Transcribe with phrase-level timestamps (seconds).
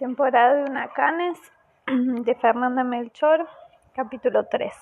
[0.00, 1.38] Temporada de huracanes
[1.86, 3.46] de Fernanda Melchor,
[3.94, 4.72] capítulo 3.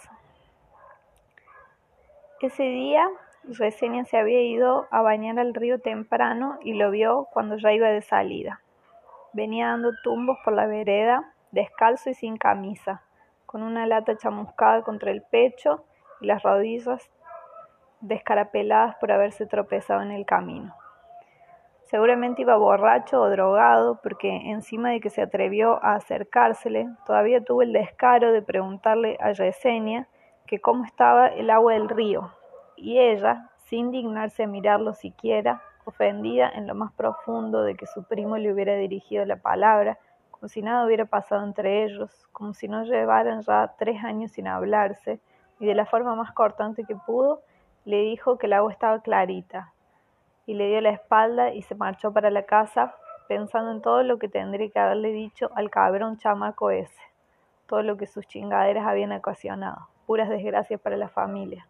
[2.41, 3.05] Ese día,
[3.43, 7.89] Reseña se había ido a bañar al río temprano y lo vio cuando ya iba
[7.89, 8.61] de salida.
[9.33, 13.03] Venía dando tumbos por la vereda, descalzo y sin camisa,
[13.45, 15.85] con una lata chamuscada contra el pecho
[16.21, 17.11] y las rodillas
[18.03, 20.77] descarapeladas por haberse tropezado en el camino.
[21.91, 27.63] Seguramente iba borracho o drogado, porque encima de que se atrevió a acercársele, todavía tuvo
[27.63, 30.07] el descaro de preguntarle a Yesenia
[30.47, 32.31] que cómo estaba el agua del río,
[32.77, 38.05] y ella, sin dignarse a mirarlo siquiera, ofendida en lo más profundo de que su
[38.05, 39.99] primo le hubiera dirigido la palabra,
[40.31, 44.47] como si nada hubiera pasado entre ellos, como si no llevaran ya tres años sin
[44.47, 45.21] hablarse,
[45.59, 47.41] y de la forma más cortante que pudo,
[47.87, 49.73] le dijo que el agua estaba clarita,
[50.49, 52.95] y le dio la espalda y se marchó para la casa
[53.29, 57.03] pensando en todo lo que tendría que haberle dicho al cabrón chamaco ese,
[57.67, 61.67] todo lo que sus chingaderas habían ocasionado, puras desgracias para la familia,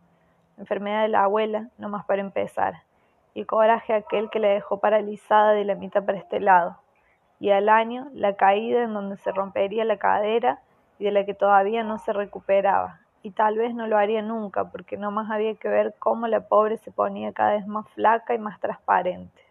[0.59, 2.85] enfermedad de la abuela, no más para empezar,
[3.35, 6.77] y coraje aquel que le dejó paralizada de la mitad para este lado,
[7.41, 10.61] y al año la caída en donde se rompería la cadera
[11.01, 14.71] y de la que todavía no se recuperaba, y tal vez no lo haría nunca,
[14.71, 18.35] porque no más había que ver cómo la pobre se ponía cada vez más flaca
[18.35, 19.43] y más transparente.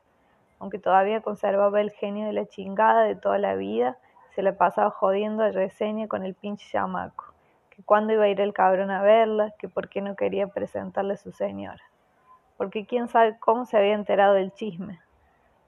[0.60, 3.98] Aunque todavía conservaba el genio de la chingada de toda la vida,
[4.34, 7.34] se la pasaba jodiendo a Yesenia con el pinche chamaco,
[7.70, 11.14] que cuándo iba a ir el cabrón a verla, que por qué no quería presentarle
[11.14, 11.84] a su señora.
[12.56, 15.00] Porque quién sabe cómo se había enterado del chisme.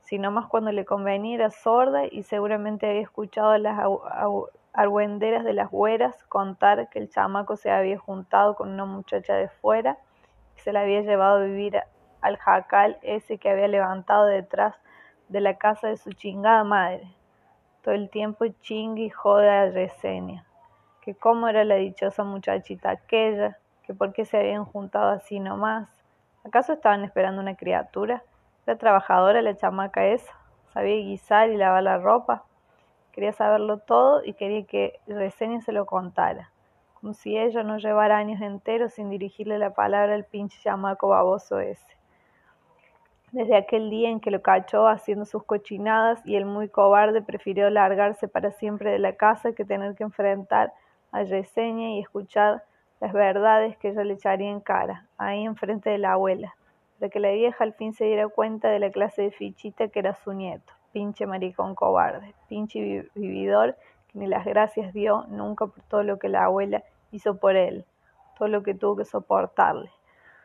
[0.01, 3.79] Si no más cuando le convenía era sorda y seguramente había escuchado las
[4.73, 9.49] argüenderas de las güeras contar que el chamaco se había juntado con una muchacha de
[9.49, 9.97] fuera
[10.55, 11.81] y se la había llevado a vivir
[12.21, 14.75] al jacal ese que había levantado detrás
[15.27, 17.07] de la casa de su chingada madre.
[17.83, 20.45] Todo el tiempo chingue y jode a Yesenia,
[21.01, 25.89] que cómo era la dichosa muchachita aquella, que por qué se habían juntado así nomás.
[26.43, 28.23] ¿Acaso estaban esperando una criatura?
[28.65, 30.33] ¿Era trabajadora la chamaca esa?
[30.73, 32.43] ¿Sabía guisar y lavar la ropa?
[33.19, 36.51] Quería saberlo todo y quería que Reseña se lo contara,
[36.93, 41.59] como si ella no llevara años enteros sin dirigirle la palabra al pinche chamaco baboso
[41.59, 41.97] ese.
[43.33, 47.69] Desde aquel día en que lo cachó haciendo sus cochinadas y el muy cobarde prefirió
[47.69, 50.71] largarse para siempre de la casa que tener que enfrentar
[51.11, 52.63] a Reseña y escuchar
[53.01, 56.55] las verdades que ella le echaría en cara, ahí enfrente de la abuela,
[56.97, 59.99] para que la vieja al fin se diera cuenta de la clase de fichita que
[59.99, 63.75] era su nieto pinche maricón cobarde, pinche vividor
[64.07, 67.85] que ni las gracias dio nunca por todo lo que la abuela hizo por él,
[68.37, 69.91] todo lo que tuvo que soportarle.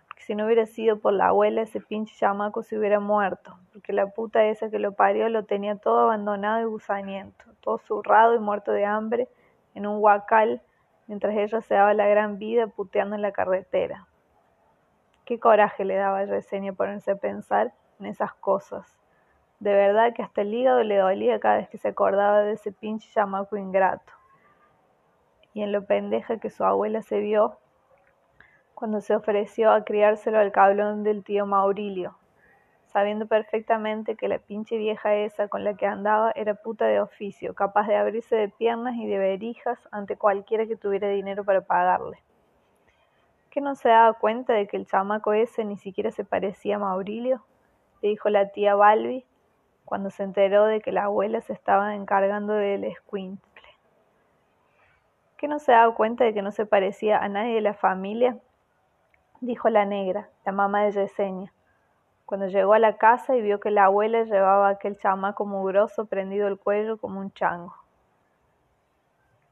[0.06, 3.92] Porque si no hubiera sido por la abuela, ese pinche chamaco se hubiera muerto, porque
[3.92, 8.38] la puta esa que lo parió lo tenía todo abandonado y gusaniento, todo zurrado y
[8.38, 9.28] muerto de hambre
[9.74, 10.62] en un huacal,
[11.06, 14.06] mientras ella se daba la gran vida puteando en la carretera.
[15.24, 18.98] Qué coraje le daba a Yesenia ponerse a pensar en esas cosas
[19.64, 22.70] de verdad que hasta el hígado le dolía cada vez que se acordaba de ese
[22.70, 24.12] pinche chamaco ingrato.
[25.54, 27.56] Y en lo pendeja que su abuela se vio
[28.74, 32.14] cuando se ofreció a criárselo al cablón del tío Maurilio,
[32.88, 37.54] sabiendo perfectamente que la pinche vieja esa con la que andaba era puta de oficio,
[37.54, 42.22] capaz de abrirse de piernas y de verijas ante cualquiera que tuviera dinero para pagarle.
[43.48, 46.80] ¿Que no se daba cuenta de que el chamaco ese ni siquiera se parecía a
[46.80, 47.42] Maurilio?
[48.02, 49.24] le dijo la tía Balbi,
[49.84, 53.62] cuando se enteró de que la abuela se estaba encargando del escuincle.
[55.36, 58.38] ¿Que no se daba cuenta de que no se parecía a nadie de la familia?
[59.40, 61.52] dijo la negra, la mamá de Yesenia,
[62.24, 66.48] cuando llegó a la casa y vio que la abuela llevaba aquel chamaco mugroso prendido
[66.48, 67.83] el cuello como un chango.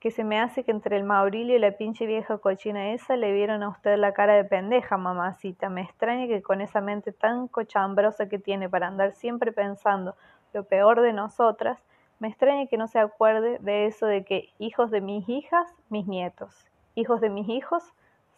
[0.03, 3.31] Que se me hace que entre el Maurilio y la pinche vieja cochina esa le
[3.33, 5.69] vieron a usted la cara de pendeja, mamacita.
[5.69, 10.17] Me extraña que con esa mente tan cochambrosa que tiene para andar siempre pensando
[10.53, 11.79] lo peor de nosotras,
[12.19, 16.09] me extraña que no se acuerde de eso de que hijos de mis hijas, mis
[16.09, 16.67] nietos,
[16.97, 17.85] hijos de mis hijos,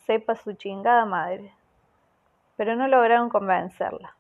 [0.05, 1.51] sepa su chingada madre.
[2.59, 4.15] Pero no lograron convencerla.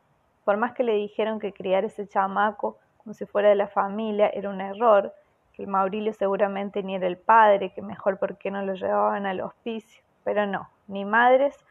[0.46, 4.30] Por más que le dijeron que criar ese chamaco como si fuera de la familia
[4.30, 5.12] era un error,
[5.56, 10.02] que Maurilio seguramente ni era el padre, que mejor porque no lo llevaban al hospicio.
[10.24, 11.64] Pero no, ni madres,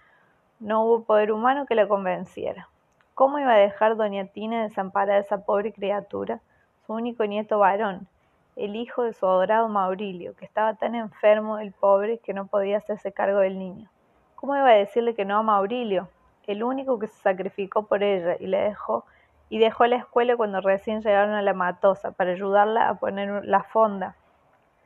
[0.60, 2.70] no hubo poder humano que la convenciera.
[3.14, 6.40] ¿Cómo iba a dejar doña Tina desamparada a esa pobre criatura,
[6.86, 8.08] su único nieto varón,
[8.56, 12.78] el hijo de su adorado Maurilio, que estaba tan enfermo el pobre que no podía
[12.78, 13.90] hacerse cargo del niño?
[14.36, 16.10] ¿Cómo iba a decirle que no a Maurilio,
[16.48, 19.06] el único que se sacrificó por ella y le dejó
[19.54, 23.62] y dejó la escuela cuando recién llegaron a la matosa para ayudarla a poner la
[23.62, 24.16] fonda,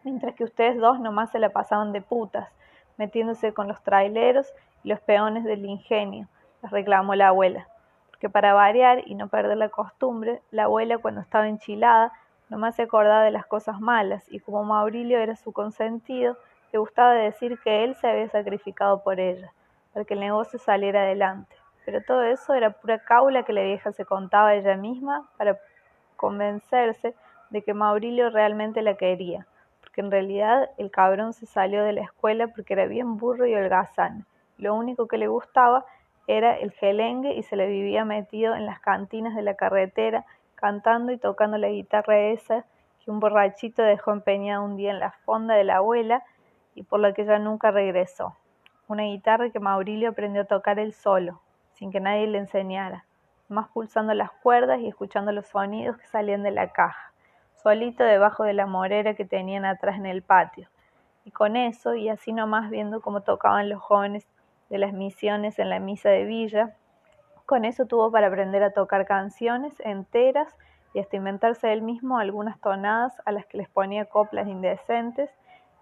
[0.04, 2.50] mientras que ustedes dos nomás se la pasaban de putas,
[2.98, 4.54] metiéndose con los traileros
[4.84, 6.28] y los peones del ingenio,
[6.62, 7.69] les reclamó la abuela,
[8.10, 12.12] porque para variar y no perder la costumbre, la abuela cuando estaba enchilada
[12.50, 16.36] nomás se acordaba de las cosas malas y como Maurilio era su consentido,
[16.74, 19.54] le gustaba decir que él se había sacrificado por ella,
[19.94, 21.56] para que el negocio saliera adelante.
[21.88, 25.57] Pero todo eso era pura caula que la vieja se contaba ella misma para
[26.18, 27.16] convencerse
[27.50, 29.48] de que Maurilio realmente la quería,
[29.80, 33.56] porque en realidad el cabrón se salió de la escuela porque era bien burro y
[33.56, 34.25] holgazán.
[34.57, 35.86] Lo único que le gustaba
[36.28, 40.25] era el gelengue y se le vivía metido en las cantinas de la carretera,
[40.56, 42.66] cantando y tocando la guitarra esa
[43.00, 46.25] que un borrachito dejó empeñada un día en la fonda de la abuela
[46.75, 48.36] y por la que ya nunca regresó.
[48.90, 51.40] Una guitarra que Maurilio aprendió a tocar él solo,
[51.78, 53.06] sin que nadie le enseñara,
[53.50, 57.14] más pulsando las cuerdas y escuchando los sonidos que salían de la caja,
[57.56, 60.68] solito debajo de la morera que tenían atrás en el patio.
[61.24, 64.28] Y con eso, y así nomás viendo cómo tocaban los jóvenes
[64.70, 66.76] de las misiones en la misa de Villa,
[67.46, 70.54] con eso tuvo para aprender a tocar canciones enteras
[70.94, 75.30] y hasta inventarse él mismo algunas tonadas a las que les ponía coplas indecentes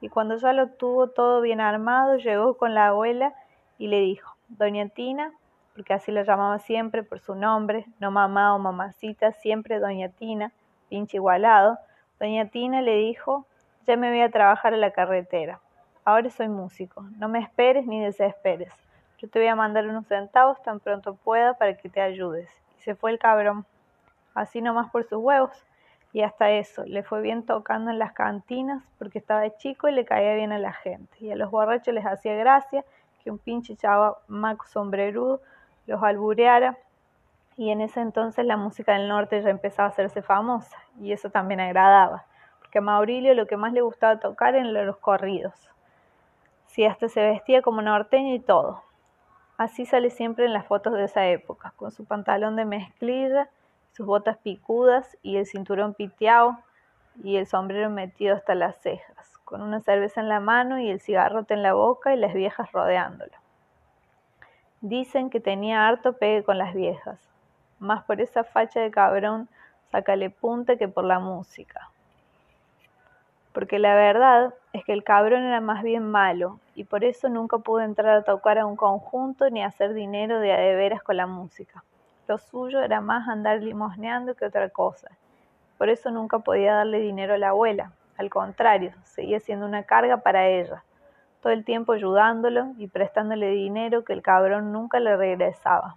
[0.01, 3.33] y cuando ya lo tuvo todo bien armado, llegó con la abuela
[3.77, 5.31] y le dijo, Doña Tina,
[5.75, 10.51] porque así la llamaba siempre por su nombre, no mamá o mamacita, siempre Doña Tina,
[10.89, 11.77] pinche igualado,
[12.19, 13.45] Doña Tina le dijo,
[13.85, 15.59] ya me voy a trabajar a la carretera,
[16.05, 18.71] ahora soy músico, no me esperes ni desesperes,
[19.17, 22.49] yo te voy a mandar unos centavos tan pronto pueda para que te ayudes.
[22.77, 23.65] Y se fue el cabrón,
[24.33, 25.51] así nomás por sus huevos.
[26.11, 30.05] Y hasta eso, le fue bien tocando en las cantinas porque estaba chico y le
[30.05, 31.17] caía bien a la gente.
[31.19, 32.85] Y a los borrachos les hacía gracia
[33.23, 35.41] que un pinche chavo maco sombrerudo
[35.87, 36.77] los albureara.
[37.57, 40.77] Y en ese entonces la música del norte ya empezaba a hacerse famosa.
[40.99, 42.25] Y eso también agradaba.
[42.59, 45.53] Porque a Maurilio lo que más le gustaba tocar eran los corridos.
[46.67, 48.83] Si hasta se vestía como norteño y todo.
[49.57, 53.49] Así sale siempre en las fotos de esa época, con su pantalón de mezclilla
[53.95, 56.57] sus botas picudas y el cinturón piteado
[57.23, 60.99] y el sombrero metido hasta las cejas, con una cerveza en la mano y el
[60.99, 63.31] cigarrote en la boca y las viejas rodeándolo.
[64.87, 67.17] Dicen que tenía harto pegue con las viejas,
[67.79, 69.49] más por esa facha de cabrón
[69.91, 71.89] sácale punta que por la música.
[73.51, 77.57] Porque la verdad es que el cabrón era más bien malo y por eso nunca
[77.57, 81.17] pudo entrar a tocar a un conjunto ni hacer dinero de a de veras con
[81.17, 81.83] la música.
[82.27, 85.09] Lo suyo era más andar limosneando que otra cosa.
[85.79, 87.91] Por eso nunca podía darle dinero a la abuela.
[88.19, 90.83] Al contrario, seguía siendo una carga para ella.
[91.45, 95.95] Todo el tiempo ayudándolo y prestándole dinero que el cabrón nunca le regresaba.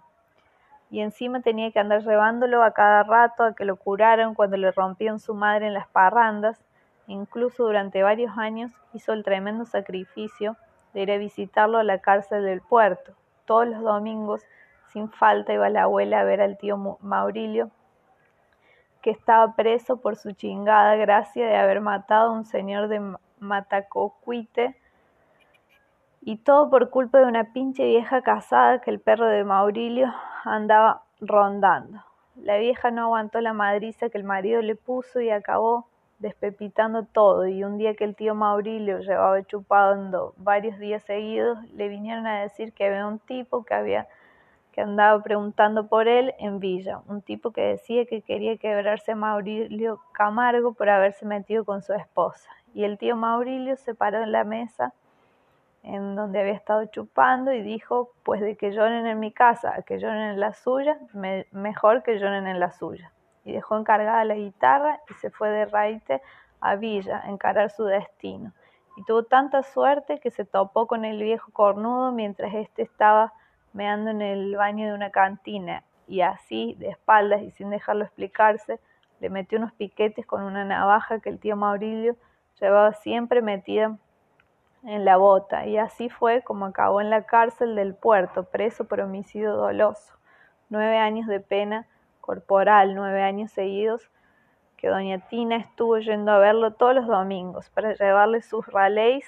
[0.91, 4.71] Y encima tenía que andar llevándolo a cada rato a que lo curaran cuando le
[4.71, 6.63] rompían su madre en las parrandas.
[7.07, 10.55] Incluso durante varios años hizo el tremendo sacrificio
[10.93, 13.13] de ir a visitarlo a la cárcel del puerto,
[13.45, 14.45] todos los domingos
[14.93, 17.71] sin falta iba la abuela a ver al tío Maurilio,
[19.01, 24.78] que estaba preso por su chingada gracia de haber matado a un señor de Matacocuite,
[26.21, 30.13] y todo por culpa de una pinche vieja casada que el perro de Maurilio
[30.43, 32.03] andaba rondando.
[32.35, 35.87] La vieja no aguantó la madriza que el marido le puso y acabó
[36.19, 41.87] despepitando todo, y un día que el tío Maurilio llevaba chupando varios días seguidos, le
[41.87, 44.07] vinieron a decir que había un tipo que había
[44.73, 49.15] que andaba preguntando por él en Villa, un tipo que decía que quería quebrarse a
[49.15, 52.49] Maurilio Camargo por haberse metido con su esposa.
[52.73, 54.93] Y el tío Maurilio se paró en la mesa
[55.83, 59.99] en donde había estado chupando y dijo, pues de que lloren en mi casa que
[59.99, 60.99] lloren en la suya,
[61.51, 63.11] mejor que lloren en la suya.
[63.45, 66.21] Y dejó encargada la guitarra y se fue de raite
[66.59, 68.53] a Villa a encarar su destino.
[68.97, 73.33] Y tuvo tanta suerte que se topó con el viejo cornudo mientras éste estaba
[73.71, 78.79] meando en el baño de una cantina y así, de espaldas y sin dejarlo explicarse,
[79.19, 82.15] le metió unos piquetes con una navaja que el tío Maurilio
[82.59, 83.97] llevaba siempre metida
[84.83, 89.01] en la bota y así fue como acabó en la cárcel del puerto, preso por
[89.01, 90.13] homicidio doloso.
[90.69, 91.87] Nueve años de pena
[92.21, 94.09] corporal, nueve años seguidos
[94.79, 99.25] que doña Tina estuvo yendo a verlo todos los domingos para llevarle sus raleis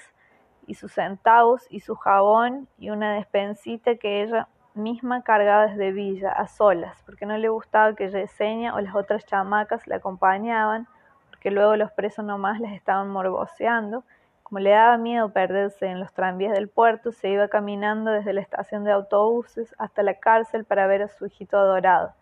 [0.66, 6.32] y sus centavos y su jabón y una despensita que ella misma cargaba desde Villa,
[6.32, 10.88] a solas, porque no le gustaba que Yesenia o las otras chamacas la acompañaban,
[11.28, 14.04] porque luego los presos nomás les estaban morboseando.
[14.52, 18.42] Como le daba miedo perderse en los tranvías del puerto, se iba caminando desde la
[18.42, 22.12] estación de autobuses hasta la cárcel para ver a su hijito adorado.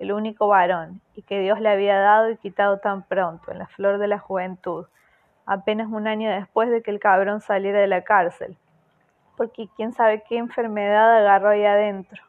[0.00, 3.68] el único varón, y que Dios le había dado y quitado tan pronto, en la
[3.68, 4.86] flor de la juventud,
[5.46, 8.56] apenas un año después de que el cabrón saliera de la cárcel,
[9.36, 12.20] porque quién sabe qué enfermedad agarró ahí adentro.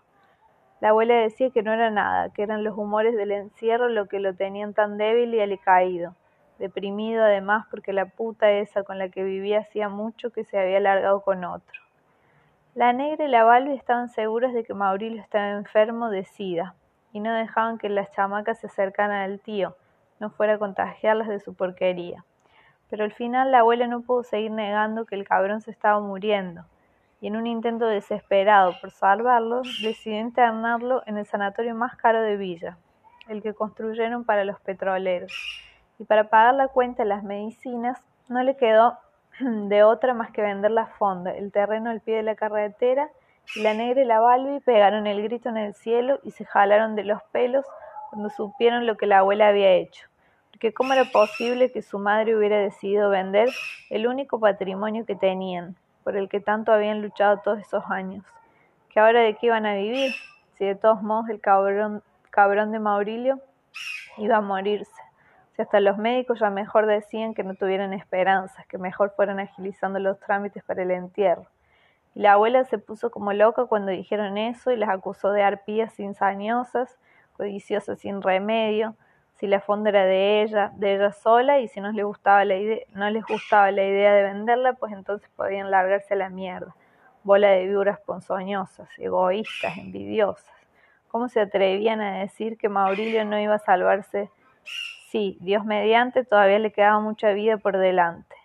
[0.82, 4.20] La abuela decía que no era nada, que eran los humores del encierro lo que
[4.20, 6.14] lo tenían tan débil y alicaído,
[6.58, 10.80] deprimido además porque la puta esa con la que vivía hacía mucho que se había
[10.80, 11.82] largado con otro.
[12.76, 16.76] La negra y la Balbi estaban seguras de que Maurilio estaba enfermo de sida
[17.12, 19.76] y no dejaban que las chamacas se acercaran al tío,
[20.20, 22.24] no fuera a contagiarlas de su porquería.
[22.90, 26.66] Pero al final la abuela no pudo seguir negando que el cabrón se estaba muriendo,
[27.20, 32.38] y en un intento desesperado por salvarlo, decidió internarlo en el sanatorio más caro de
[32.38, 32.78] Villa,
[33.28, 35.67] el que construyeron para los petroleros.
[36.00, 38.00] Y para pagar la cuenta de las medicinas,
[38.30, 38.98] no le quedó
[39.40, 43.10] de otra más que vender la fonda, el terreno al pie de la carretera,
[43.56, 46.96] y la negra y la Balbi pegaron el grito en el cielo y se jalaron
[46.96, 47.66] de los pelos
[48.10, 50.08] cuando supieron lo que la abuela había hecho.
[50.52, 53.50] Porque cómo era posible que su madre hubiera decidido vender
[53.90, 58.26] el único patrimonio que tenían, por el que tanto habían luchado todos esos años.
[58.90, 60.14] Que ahora de qué iban a vivir,
[60.58, 63.40] si de todos modos el cabrón, cabrón de Maurilio
[64.18, 65.07] iba a morirse.
[65.58, 69.98] Si hasta los médicos ya mejor decían que no tuvieran esperanzas, que mejor fueran agilizando
[69.98, 71.48] los trámites para el entierro.
[72.14, 77.00] La abuela se puso como loca cuando dijeron eso y las acusó de arpías insaniosas,
[77.34, 78.96] codiciosas sin remedio,
[79.40, 82.56] si la fonda era de ella, de ella sola, y si no les gustaba la
[82.56, 86.76] idea, no les gustaba la idea de venderla, pues entonces podían largarse a la mierda.
[87.24, 90.54] Bola de víboras ponzoñosas, egoístas, envidiosas.
[91.08, 94.30] ¿Cómo se atrevían a decir que Maurilio no iba a salvarse?
[95.10, 98.36] Sí, Dios mediante, todavía le quedaba mucha vida por delante,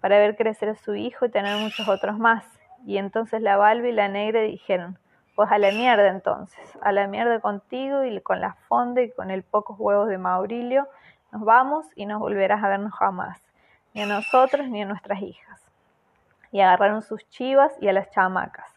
[0.00, 2.44] para ver crecer a su hijo y tener muchos otros más.
[2.86, 4.98] Y entonces la Balbi y la Negra dijeron,
[5.34, 9.32] pues a la mierda entonces, a la mierda contigo y con la fonda y con
[9.32, 10.86] el pocos huevos de Maurilio,
[11.32, 13.40] nos vamos y no volverás a vernos jamás,
[13.92, 15.60] ni a nosotros ni a nuestras hijas.
[16.52, 18.72] Y agarraron sus chivas y a las chamacas.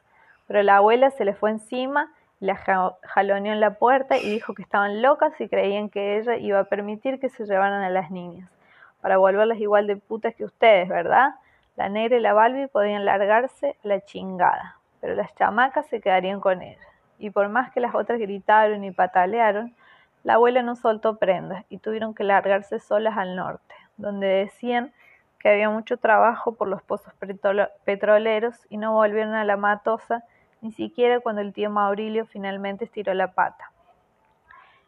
[0.47, 2.55] Pero la abuela se le fue encima, la
[3.03, 6.63] jaloneó en la puerta y dijo que estaban locas y creían que ella iba a
[6.65, 8.49] permitir que se llevaran a las niñas,
[9.01, 11.35] para volverlas igual de putas que ustedes, ¿verdad?
[11.75, 16.61] La negra y la Balbi podían largarse la chingada pero las chamacas se quedarían con
[16.61, 16.79] ella.
[17.17, 19.75] Y por más que las otras gritaron y patalearon,
[20.23, 24.93] la abuela no soltó prendas y tuvieron que largarse solas al norte, donde decían
[25.39, 27.13] que había mucho trabajo por los pozos
[27.85, 30.23] petroleros y no volvieron a la matosa
[30.61, 33.71] ni siquiera cuando el tío Maurilio finalmente estiró la pata.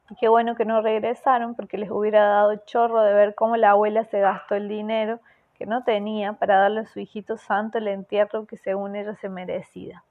[0.10, 3.72] Y qué bueno que no regresaron porque les hubiera dado chorro de ver cómo la
[3.72, 5.20] abuela se gastó el dinero
[5.58, 9.30] que no tenía para darle a su hijito santo el entierro que según ella se
[9.30, 10.04] merecía.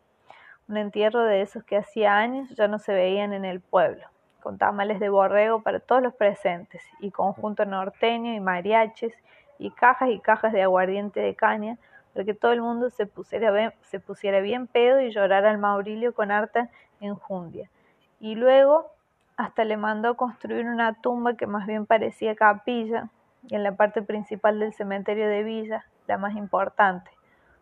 [0.69, 4.07] Un entierro de esos que hacía años ya no se veían en el pueblo,
[4.41, 9.13] con tamales de borrego para todos los presentes, y conjunto norteño y mariaches,
[9.59, 11.77] y cajas y cajas de aguardiente de caña,
[12.13, 15.59] para que todo el mundo se pusiera, bien, se pusiera bien pedo y llorara al
[15.59, 17.71] Maurilio con harta enjundia.
[18.19, 18.91] Y luego
[19.37, 23.09] hasta le mandó construir una tumba que más bien parecía capilla,
[23.49, 27.11] y en la parte principal del cementerio de Villa, la más importante,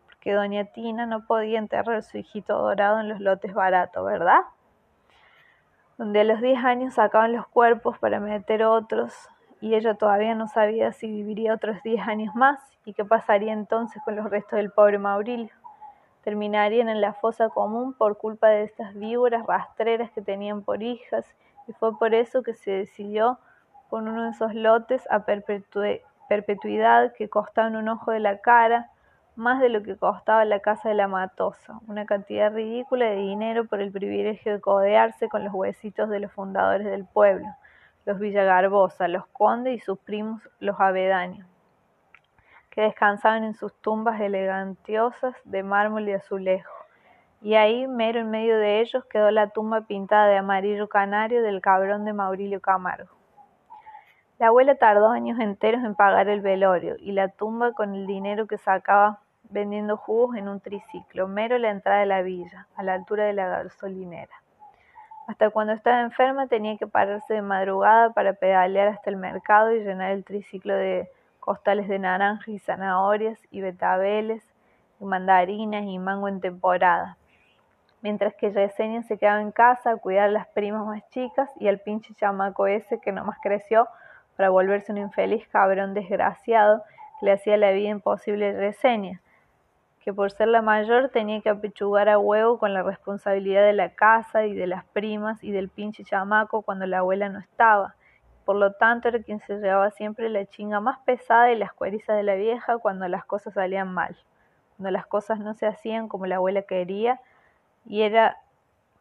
[0.05, 4.41] porque doña Tina no podía enterrar a su hijito dorado en los lotes baratos, ¿verdad?
[5.97, 9.13] Donde a los 10 años sacaban los cuerpos para meter otros
[9.61, 14.01] y ella todavía no sabía si viviría otros 10 años más y qué pasaría entonces
[14.03, 15.53] con los restos del pobre Maurilio.
[16.23, 21.25] Terminarían en la fosa común por culpa de estas víboras rastreras que tenían por hijas
[21.67, 23.39] y fue por eso que se decidió
[23.89, 28.89] con uno de esos lotes a perpetuidad que costaban un ojo de la cara,
[29.35, 33.65] más de lo que costaba la casa de la Matosa, una cantidad ridícula de dinero
[33.65, 37.47] por el privilegio de codearse con los huesitos de los fundadores del pueblo,
[38.05, 41.47] los Villagarbosa, los Conde y sus primos los Avedaños,
[42.69, 46.73] que descansaban en sus tumbas elegantiosas de mármol y azulejo.
[47.41, 51.61] Y ahí, mero en medio de ellos, quedó la tumba pintada de amarillo canario del
[51.61, 53.15] cabrón de Maurilio Camargo.
[54.39, 58.47] La abuela tardó años enteros en pagar el velorio y la tumba con el dinero
[58.47, 62.93] que sacaba vendiendo jugos en un triciclo, mero la entrada de la villa, a la
[62.93, 64.38] altura de la gasolinera.
[65.29, 69.83] Hasta cuando estaba enferma tenía que pararse de madrugada para pedalear hasta el mercado y
[69.83, 71.07] llenar el triciclo de
[71.39, 74.43] costales de naranjas y zanahorias y betabeles
[74.99, 77.15] y mandarinas y mango en temporada.
[78.01, 81.67] Mientras que Yesenia se quedaba en casa a cuidar a las primas más chicas y
[81.67, 83.87] al pinche chamaco ese que nomás creció
[84.35, 86.81] para volverse un infeliz cabrón desgraciado
[87.19, 89.21] que le hacía la vida imposible a Yesenia,
[89.99, 93.93] que por ser la mayor tenía que apechugar a huevo con la responsabilidad de la
[93.95, 97.95] casa y de las primas y del pinche chamaco cuando la abuela no estaba.
[98.45, 102.15] Por lo tanto era quien se llevaba siempre la chinga más pesada y las cuerizas
[102.15, 104.17] de la vieja cuando las cosas salían mal,
[104.77, 107.19] cuando las cosas no se hacían como la abuela quería
[107.85, 108.37] y era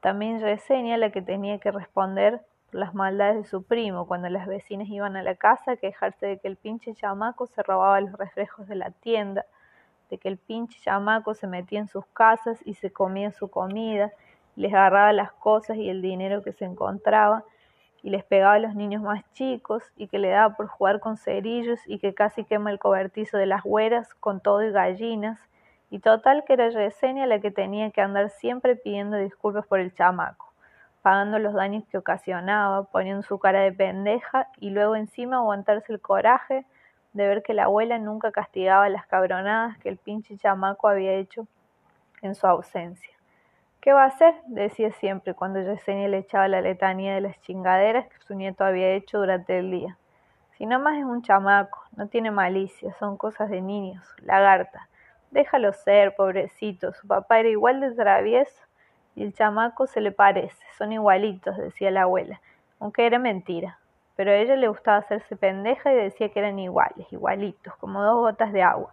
[0.01, 4.47] también Reseña la que tenía que responder por las maldades de su primo cuando las
[4.47, 8.13] vecinas iban a la casa a quejarse de que el pinche chamaco se robaba los
[8.13, 9.47] reflejos de la tienda
[10.11, 14.13] de que el pinche chamaco se metía en sus casas y se comía su comida,
[14.57, 17.45] les agarraba las cosas y el dinero que se encontraba,
[18.03, 21.17] y les pegaba a los niños más chicos, y que le daba por jugar con
[21.17, 25.41] cerillos, y que casi quema el cobertizo de las güeras con todo y gallinas,
[25.91, 29.95] y total que era Yesenia la que tenía que andar siempre pidiendo disculpas por el
[29.95, 30.53] chamaco,
[31.03, 36.01] pagando los daños que ocasionaba, poniendo su cara de pendeja, y luego encima aguantarse el
[36.01, 36.67] coraje,
[37.13, 41.47] de ver que la abuela nunca castigaba las cabronadas que el pinche chamaco había hecho
[42.23, 43.15] en su ausencia.
[43.81, 44.35] ¿Qué va a hacer?
[44.47, 48.91] decía siempre cuando Yesenia le echaba la letanía de las chingaderas que su nieto había
[48.91, 49.97] hecho durante el día.
[50.57, 54.89] Si no más es un chamaco, no tiene malicia, son cosas de niños, lagarta.
[55.31, 58.65] Déjalo ser, pobrecito, su papá era igual de travieso
[59.15, 62.41] y el chamaco se le parece, son igualitos, decía la abuela,
[62.81, 63.79] aunque era mentira
[64.19, 68.17] pero a ella le gustaba hacerse pendeja y decía que eran iguales, igualitos, como dos
[68.17, 68.93] gotas de agua,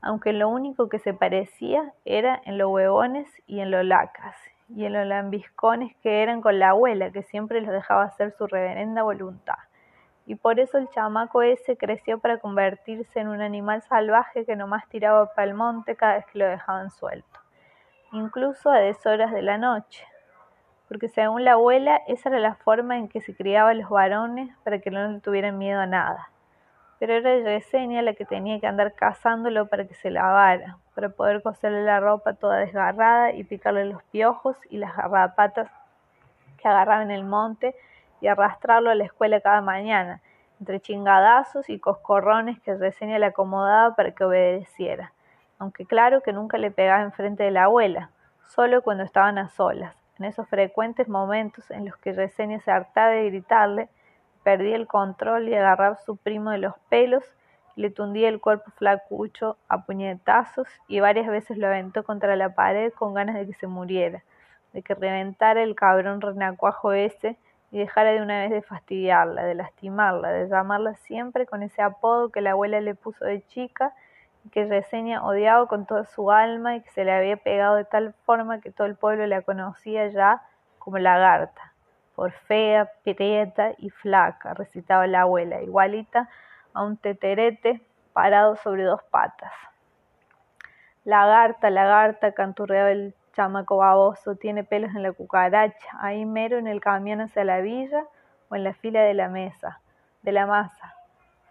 [0.00, 4.36] aunque lo único que se parecía era en los huevones y en los lacas,
[4.68, 8.46] y en los lambiscones que eran con la abuela, que siempre los dejaba hacer su
[8.46, 9.58] reverenda voluntad.
[10.26, 14.88] Y por eso el chamaco ese creció para convertirse en un animal salvaje que nomás
[14.88, 17.40] tiraba para el monte cada vez que lo dejaban suelto,
[18.12, 20.06] incluso a deshoras de la noche,
[20.92, 24.78] porque según la abuela esa era la forma en que se criaban los varones para
[24.78, 26.28] que no le tuvieran miedo a nada.
[26.98, 31.40] Pero era Yesenia la que tenía que andar cazándolo para que se lavara, para poder
[31.40, 35.70] coserle la ropa toda desgarrada y picarle los piojos y las garrapatas
[36.58, 37.74] que agarraba en el monte
[38.20, 40.20] y arrastrarlo a la escuela cada mañana,
[40.60, 45.14] entre chingadazos y coscorrones que Yesenia le acomodaba para que obedeciera,
[45.58, 48.10] aunque claro que nunca le pegaba enfrente de la abuela,
[48.44, 53.10] solo cuando estaban a solas en esos frecuentes momentos en los que Reseña se hartaba
[53.10, 53.88] de gritarle,
[54.44, 57.24] perdía el control y agarraba a su primo de los pelos,
[57.74, 62.92] le tundía el cuerpo flacucho a puñetazos y varias veces lo aventó contra la pared
[62.92, 64.22] con ganas de que se muriera,
[64.72, 67.36] de que reventara el cabrón renacuajo ese
[67.72, 72.30] y dejara de una vez de fastidiarla, de lastimarla, de llamarla siempre con ese apodo
[72.30, 73.92] que la abuela le puso de chica
[74.50, 78.14] que Reseña odiaba con toda su alma y que se le había pegado de tal
[78.24, 80.42] forma que todo el pueblo la conocía ya
[80.78, 81.72] como lagarta,
[82.16, 86.28] por fea, prieta y flaca, recitaba la abuela, igualita
[86.74, 87.80] a un teterete
[88.12, 89.52] parado sobre dos patas.
[91.04, 96.80] Lagarta, lagarta, canturreaba el chamaco baboso, tiene pelos en la cucaracha, ahí mero en el
[96.80, 98.04] camión hacia la villa
[98.48, 99.80] o en la fila de la mesa,
[100.22, 100.94] de la masa,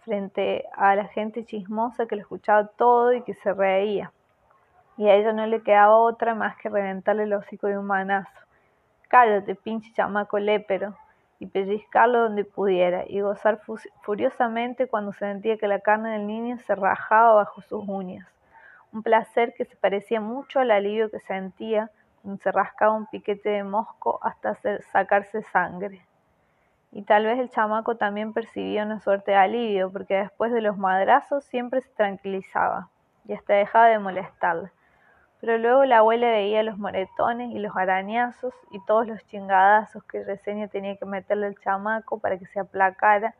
[0.04, 4.12] frente a la gente chismosa que lo escuchaba todo y que se reía.
[4.96, 8.40] Y a ella no le quedaba otra más que reventarle el hocico de un manazo.
[9.08, 10.96] Cállate, pinche chamaco lépero,
[11.38, 13.60] y pellizcarlo donde pudiera, y gozar
[14.02, 18.28] furiosamente cuando sentía que la carne del niño se rajaba bajo sus uñas.
[18.92, 21.90] Un placer que se parecía mucho al alivio que sentía
[22.22, 26.06] cuando se rascaba un piquete de mosco hasta hacer, sacarse sangre
[26.92, 30.76] y tal vez el chamaco también percibía una suerte de alivio, porque después de los
[30.76, 32.90] madrazos siempre se tranquilizaba
[33.26, 34.70] y hasta dejaba de molestarla.
[35.40, 40.22] Pero luego la abuela veía los moretones y los arañazos y todos los chingadazos que
[40.22, 43.34] Reseña tenía que meterle al chamaco para que se aplacara.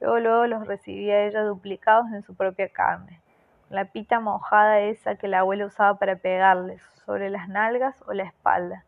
[0.00, 3.20] Luego, luego los recibía ella duplicados en su propia carne.
[3.68, 8.24] La pita mojada esa que la abuela usaba para pegarles, sobre las nalgas o la
[8.24, 8.84] espalda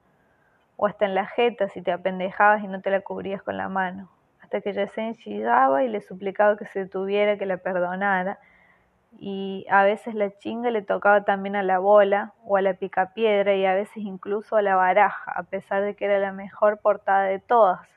[0.76, 3.68] o hasta en la jeta si te apendejabas y no te la cubrías con la
[3.68, 4.10] mano,
[4.42, 8.38] hasta que Yesenia chillaba y le suplicaba que se detuviera, que la perdonara,
[9.18, 13.54] y a veces la chinga le tocaba también a la bola o a la picapiedra
[13.54, 17.22] y a veces incluso a la baraja, a pesar de que era la mejor portada
[17.22, 17.88] de todas,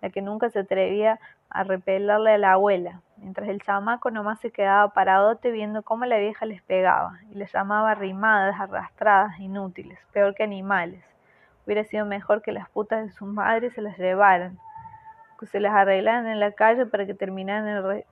[0.00, 1.18] la que nunca se atrevía
[1.50, 6.18] a repelarle a la abuela, mientras el chamaco nomás se quedaba paradote viendo cómo la
[6.18, 11.11] vieja les pegaba y les llamaba rimadas, arrastradas, inútiles, peor que animales.
[11.64, 14.58] Hubiera sido mejor que las putas de sus madres se las llevaran,
[15.38, 18.04] que se las arreglaran en la calle para que terminaran el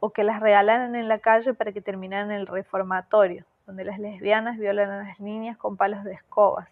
[0.00, 4.56] o que las regalaran en la calle para que terminaran el reformatorio, donde las lesbianas
[4.56, 6.68] violan a las niñas con palos de escobas.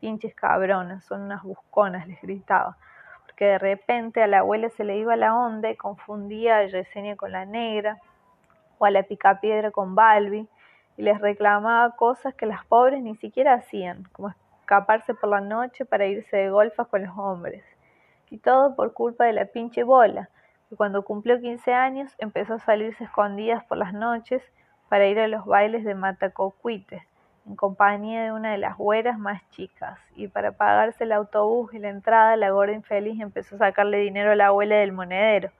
[0.00, 2.78] Pinches cabronas, son unas busconas, les gritaba,
[3.26, 7.16] porque de repente a la abuela se le iba la onda y confundía a Yesenia
[7.16, 7.98] con la negra,
[8.78, 10.48] o a la picapiedra con Balbi,
[10.96, 14.28] y les reclamaba cosas que las pobres ni siquiera hacían, como
[14.70, 17.64] escaparse por la noche para irse de golfas con los hombres.
[18.30, 20.28] Y todo por culpa de la pinche bola,
[20.68, 24.40] que cuando cumplió 15 años empezó a salirse escondidas por las noches
[24.88, 27.04] para ir a los bailes de Matacocuite,
[27.48, 31.80] en compañía de una de las güeras más chicas, y para pagarse el autobús y
[31.80, 35.50] la entrada, la gorda infeliz empezó a sacarle dinero a la abuela del monedero,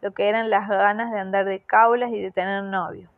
[0.00, 3.10] lo que eran las ganas de andar de caulas y de tener novio.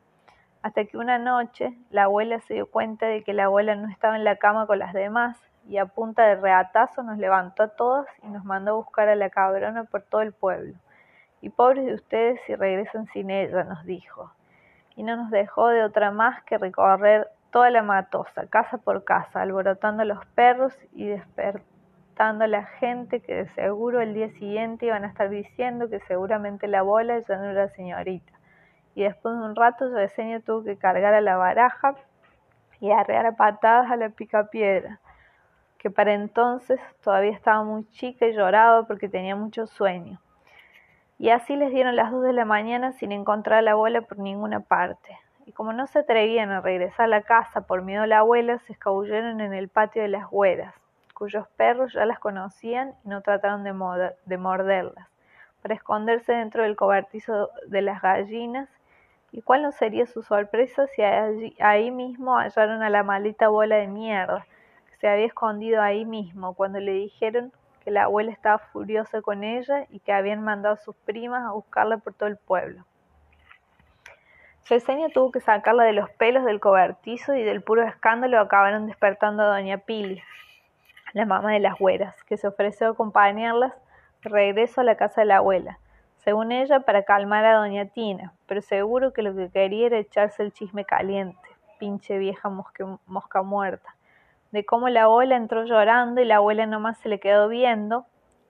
[0.67, 4.17] Hasta que una noche la abuela se dio cuenta de que la abuela no estaba
[4.17, 8.05] en la cama con las demás, y a punta de reatazo nos levantó a todos
[8.25, 10.75] y nos mandó a buscar a la cabrona por todo el pueblo.
[11.41, 14.33] Y pobres de ustedes si regresan sin ella, nos dijo.
[14.97, 19.43] Y no nos dejó de otra más que recorrer toda la matosa, casa por casa,
[19.43, 24.87] alborotando a los perros y despertando a la gente que de seguro el día siguiente
[24.87, 28.36] iban a estar diciendo que seguramente la bola ya no era señorita.
[28.97, 31.95] Y después de un rato Yesenia tuvo que cargar a la baraja
[32.81, 34.99] y arrear a patadas a la picapiedra,
[35.79, 40.21] que para entonces todavía estaba muy chica y lloraba porque tenía mucho sueño.
[41.17, 44.59] Y así les dieron las dos de la mañana sin encontrar la bola por ninguna
[44.59, 48.19] parte y como no se atrevían a regresar a la casa por miedo a la
[48.19, 50.75] abuela, se escabulleron en el patio de las güeras,
[51.15, 55.09] cuyos perros ya las conocían y no trataron de, morderlas,
[55.63, 58.69] para esconderse dentro del cobertizo de las gallinas,
[59.33, 63.87] y cuál no sería su sorpresa si ahí mismo hallaron a la maldita bola de
[63.87, 64.47] mierda,
[64.89, 67.53] que se había escondido ahí mismo, cuando le dijeron
[67.85, 71.53] que la abuela estaba furiosa con ella y que habían mandado a sus primas a
[71.53, 72.85] buscarla por todo el pueblo.
[74.69, 79.45] Yesenia tuvo que sacarla de los pelos del cobertizo y del puro escándalo acabaron despertando
[79.45, 80.21] a doña Pili,
[81.13, 83.73] la mamá de las güeras, que se ofreció a acompañarlas
[84.25, 85.79] de regreso a la casa de la abuela,
[86.27, 90.43] según ella para calmar a doña Tina, pero seguro que lo que quería era echarse
[90.43, 91.39] el chisme caliente,
[91.79, 93.95] pinche vieja mosca muerta,
[94.51, 98.07] de cómo la abuela entró llorando y la abuela nomás se le quedó viendo,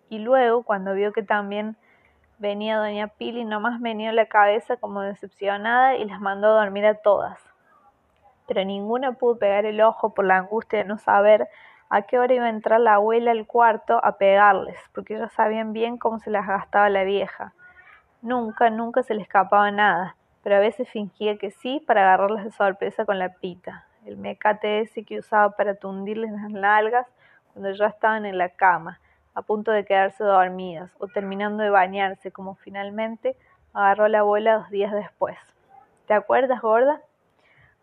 [0.09, 1.77] y luego, cuando vio que también
[2.39, 6.95] Venía doña Pili, nomás meneó la cabeza como decepcionada y las mandó a dormir a
[6.95, 7.41] todas.
[8.47, 11.49] Pero ninguna pudo pegar el ojo por la angustia de no saber
[11.89, 15.73] a qué hora iba a entrar la abuela al cuarto a pegarles, porque ellas sabían
[15.73, 17.55] bien cómo se las gastaba la vieja.
[18.22, 22.50] Nunca, nunca se le escapaba nada, pero a veces fingía que sí para agarrarlas de
[22.50, 27.07] sorpresa con la pita, el mecate ese que usaba para tundirles las nalgas
[27.52, 29.00] cuando ya estaban en la cama,
[29.35, 33.37] a punto de quedarse dormidas o terminando de bañarse, como finalmente
[33.74, 35.37] agarró la abuela dos días después.
[36.07, 37.00] ¿Te acuerdas, gorda?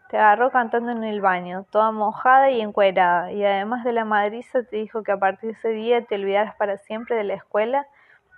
[0.10, 4.64] Te agarró cantando en el baño, toda mojada y encuerada, y además de la madriza
[4.64, 7.88] te dijo que a partir de ese día te olvidaras para siempre de la escuela,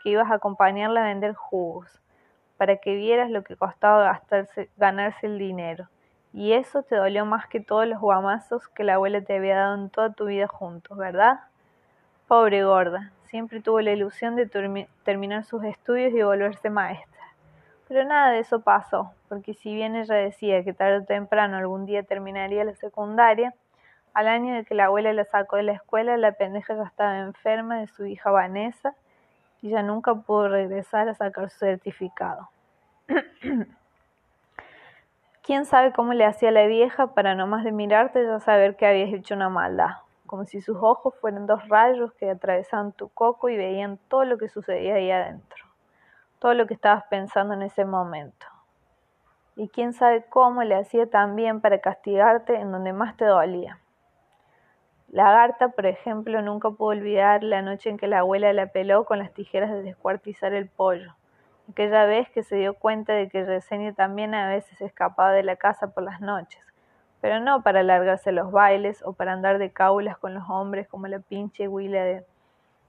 [0.06, 2.00] que ibas a acompañarla a vender jugos,
[2.58, 5.90] para que vieras lo que costaba gastarse, ganarse el dinero.
[6.32, 9.74] Y eso te dolió más que todos los guamazos que la abuela te había dado
[9.74, 11.40] en toda tu vida juntos, ¿verdad?
[12.28, 14.46] Pobre gorda, siempre tuvo la ilusión de
[15.04, 17.24] terminar sus estudios y volverse maestra.
[17.88, 21.88] Pero nada de eso pasó, porque si bien ella decía que tarde o temprano algún
[21.88, 23.56] día terminaría la secundaria,
[24.14, 27.18] al año de que la abuela la sacó de la escuela, la pendeja ya estaba
[27.18, 28.94] enferma de su hija Vanessa
[29.66, 32.50] y ya nunca pudo regresar a sacar su certificado.
[35.42, 38.86] ¿Quién sabe cómo le hacía la vieja para no más de mirarte ya saber que
[38.86, 39.90] habías hecho una maldad?
[40.26, 44.38] como si sus ojos fueran dos rayos que atravesaban tu coco y veían todo lo
[44.40, 45.66] que sucedía ahí adentro,
[46.40, 48.48] todo lo que estabas pensando en ese momento.
[49.56, 53.80] Y quién sabe cómo le hacía también para castigarte en donde más te dolía.
[55.16, 59.18] Lagarta, por ejemplo, nunca pudo olvidar la noche en que la abuela la peló con
[59.18, 61.16] las tijeras de descuartizar el pollo.
[61.72, 65.56] Aquella vez que se dio cuenta de que Yesenia también a veces escapaba de la
[65.56, 66.62] casa por las noches
[67.26, 71.08] pero no para largarse los bailes o para andar de caulas con los hombres como
[71.08, 72.24] la pinche huila de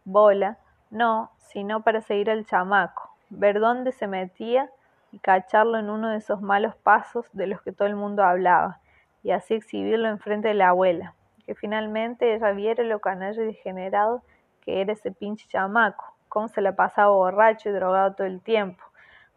[0.04, 0.58] bola,
[0.90, 4.68] no, sino para seguir al chamaco, ver dónde se metía
[5.10, 8.80] y cacharlo en uno de esos malos pasos de los que todo el mundo hablaba,
[9.22, 11.14] y así exhibirlo enfrente de la abuela,
[11.46, 14.22] que finalmente ella viera lo canalla y degenerado
[14.62, 18.82] que era ese pinche chamaco, cómo se la pasaba borracho y drogado todo el tiempo,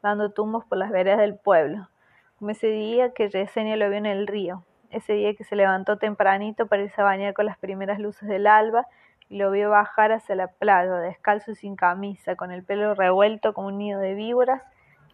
[0.02, 1.88] dando tumbos por las veredas del pueblo,
[2.38, 5.98] como ese día que Yesenia lo vio en el río, ese día que se levantó
[5.98, 8.88] tempranito para irse a bañar con las primeras luces del alba
[9.30, 13.54] y lo vio bajar hacia la playa, descalzo y sin camisa, con el pelo revuelto
[13.54, 14.63] como un nido de víboras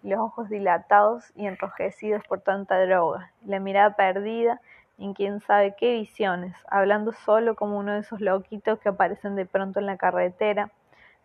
[0.01, 4.61] y los ojos dilatados y enrojecidos por tanta droga, y la mirada perdida
[4.97, 9.45] en quién sabe qué visiones, hablando solo como uno de esos loquitos que aparecen de
[9.45, 10.71] pronto en la carretera,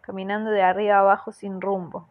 [0.01, 2.09] caminando de arriba abajo sin rumbo,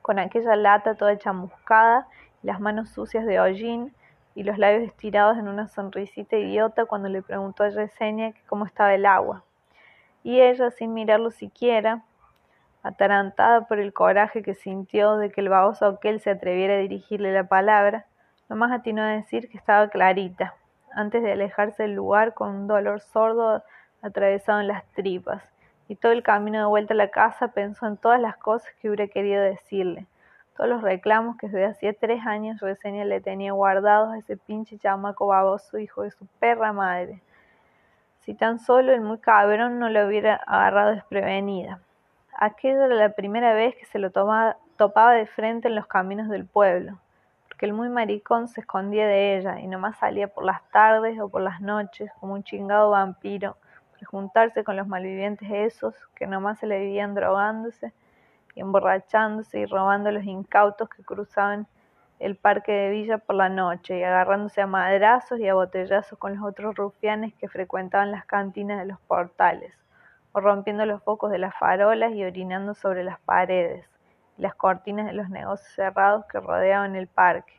[0.00, 2.08] con aquella lata toda chamuscada
[2.42, 3.94] las manos sucias de hollín,
[4.34, 8.94] y los labios estirados en una sonrisita idiota cuando le preguntó a Yesenia cómo estaba
[8.94, 9.44] el agua.
[10.22, 12.02] Y ella, sin mirarlo siquiera,
[12.82, 17.32] atarantada por el coraje que sintió de que el baboso aquel se atreviera a dirigirle
[17.32, 18.06] la palabra,
[18.48, 20.54] nomás atinó a decir que estaba clarita,
[20.94, 23.62] antes de alejarse del lugar con un dolor sordo
[24.02, 25.42] atravesado en las tripas,
[25.88, 28.88] y todo el camino de vuelta a la casa pensó en todas las cosas que
[28.88, 30.06] hubiera querido decirle,
[30.56, 34.78] todos los reclamos que desde hacía tres años Reseña le tenía guardados a ese pinche
[34.78, 37.22] chamaco baboso hijo de su perra madre.
[38.20, 41.80] Si tan solo el muy cabrón no lo hubiera agarrado desprevenida.
[42.36, 46.46] Aquella era la primera vez que se lo topaba de frente en los caminos del
[46.46, 46.98] pueblo,
[47.62, 51.28] porque el muy maricón se escondía de ella y nomás salía por las tardes o
[51.28, 53.56] por las noches como un chingado vampiro
[53.92, 57.92] para juntarse con los malvivientes esos que nomás se le vivían drogándose
[58.56, 61.68] y emborrachándose y robando los incautos que cruzaban
[62.18, 66.34] el parque de Villa por la noche y agarrándose a madrazos y a botellazos con
[66.34, 69.72] los otros rufianes que frecuentaban las cantinas de los portales
[70.32, 73.91] o rompiendo los focos de las farolas y orinando sobre las paredes
[74.42, 77.52] las cortinas de los negocios cerrados que rodeaban el parque.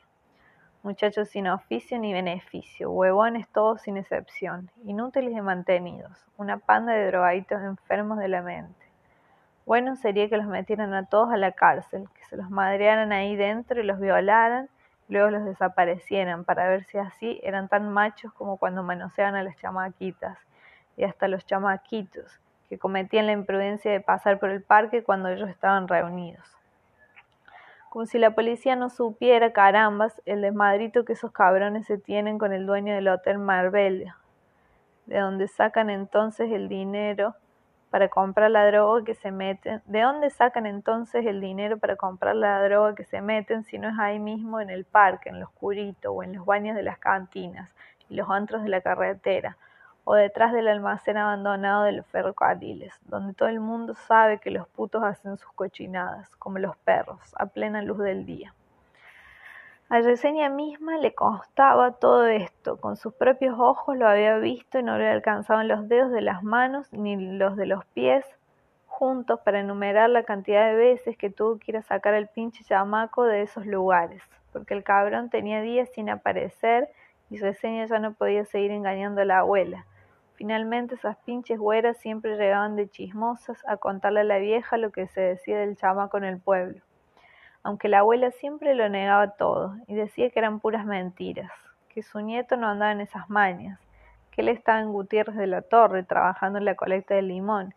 [0.81, 7.07] Muchachos sin oficio ni beneficio, huevones todos sin excepción, inútiles y mantenidos, una panda de
[7.07, 8.85] drogaditos enfermos de la mente.
[9.65, 13.37] Bueno sería que los metieran a todos a la cárcel, que se los madrearan ahí
[13.37, 14.67] dentro y los violaran,
[15.07, 19.43] y luego los desaparecieran, para ver si así eran tan machos como cuando manoseaban a
[19.43, 20.37] las chamaquitas,
[20.97, 25.47] y hasta los chamaquitos, que cometían la imprudencia de pasar por el parque cuando ellos
[25.47, 26.57] estaban reunidos.
[27.93, 32.51] Como si la policía no supiera, carambas, el desmadrito que esos cabrones se tienen con
[32.51, 34.17] el dueño del Hotel Marbella,
[35.05, 37.35] de donde sacan entonces el dinero
[37.91, 39.83] para comprar la droga que se meten.
[39.85, 43.89] ¿De dónde sacan entonces el dinero para comprar la droga que se meten si no
[43.89, 46.97] es ahí mismo en el parque, en los curitos o en los baños de las
[46.97, 47.75] cantinas
[48.09, 49.55] y los antros de la carretera?
[50.05, 54.67] O detrás del almacén abandonado de los ferrocarriles, donde todo el mundo sabe que los
[54.67, 58.53] putos hacen sus cochinadas, como los perros, a plena luz del día.
[59.89, 64.83] A Yesenia misma le constaba todo esto, con sus propios ojos lo había visto y
[64.83, 68.25] no le alcanzaban los dedos de las manos ni los de los pies
[68.87, 72.63] juntos para enumerar la cantidad de veces que tuvo que ir a sacar el pinche
[72.63, 76.89] chamaco de esos lugares, porque el cabrón tenía días sin aparecer
[77.29, 79.85] y Yesenia ya no podía seguir engañando a la abuela
[80.35, 85.07] Finalmente esas pinches güeras siempre llegaban de chismosas a contarle a la vieja lo que
[85.07, 86.81] se decía del chamaco en el pueblo,
[87.61, 91.51] aunque la abuela siempre lo negaba todo y decía que eran puras mentiras,
[91.89, 93.79] que su nieto no andaba en esas mañas,
[94.31, 97.75] que él estaba en Gutiérrez de la Torre trabajando en la colecta de limón,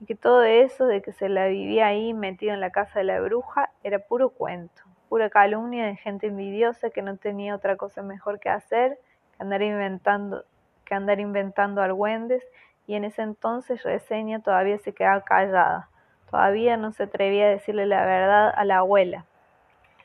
[0.00, 3.04] y que todo eso de que se la vivía ahí metido en la casa de
[3.04, 8.02] la bruja era puro cuento, pura calumnia de gente envidiosa que no tenía otra cosa
[8.02, 8.98] mejor que hacer
[9.36, 10.44] que andar inventando
[10.88, 12.42] que andar inventando argüendes,
[12.86, 15.90] y en ese entonces Reseña todavía se quedaba callada,
[16.30, 19.26] todavía no se atrevía a decirle la verdad a la abuela,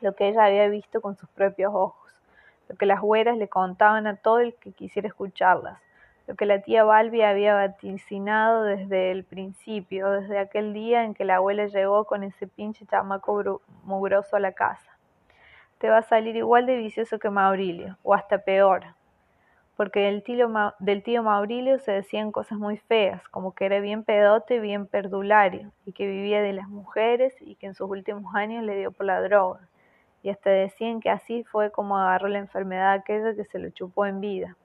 [0.02, 2.12] lo que ella había visto con sus propios ojos,
[2.68, 5.80] lo que las güeras le contaban a todo el que quisiera escucharlas,
[6.28, 11.24] lo que la tía Balbi había vaticinado desde el principio, desde aquel día en que
[11.24, 14.98] la abuela llegó con ese pinche chamaco mugroso a la casa.
[15.78, 18.84] Te va a salir igual de vicioso que Maurilio, o hasta peor,
[19.76, 24.04] porque del tío, del tío Maurilio se decían cosas muy feas, como que era bien
[24.04, 28.36] pedote y bien perdulario, y que vivía de las mujeres y que en sus últimos
[28.36, 29.62] años le dio por la droga.
[30.22, 34.06] Y hasta decían que así fue como agarró la enfermedad aquella que se lo chupó
[34.06, 34.56] en vida.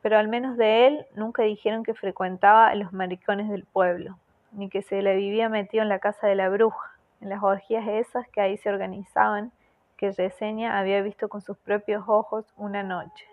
[0.00, 4.18] Pero al menos de él nunca dijeron que frecuentaba a los maricones del pueblo,
[4.52, 7.86] ni que se le vivía metido en la casa de la bruja, en las orgías
[7.86, 9.52] esas que ahí se organizaban,
[9.96, 13.26] que Reseña había visto con sus propios ojos una noche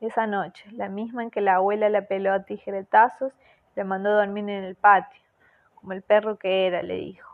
[0.00, 4.14] esa noche, la misma en que la abuela la peló a tijeretazos y le mandó
[4.14, 5.20] dormir en el patio,
[5.74, 7.30] como el perro que era, le dijo.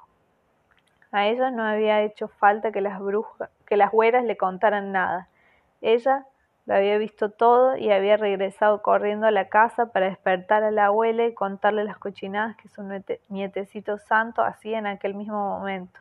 [1.13, 5.29] A ella no había hecho falta que las brujas, que las güeras le contaran nada.
[5.81, 6.27] Ella
[6.67, 10.87] lo había visto todo y había regresado corriendo a la casa para despertar a la
[10.87, 12.83] abuela y contarle las cochinadas que su
[13.29, 16.01] nietecito santo hacía en aquel mismo momento.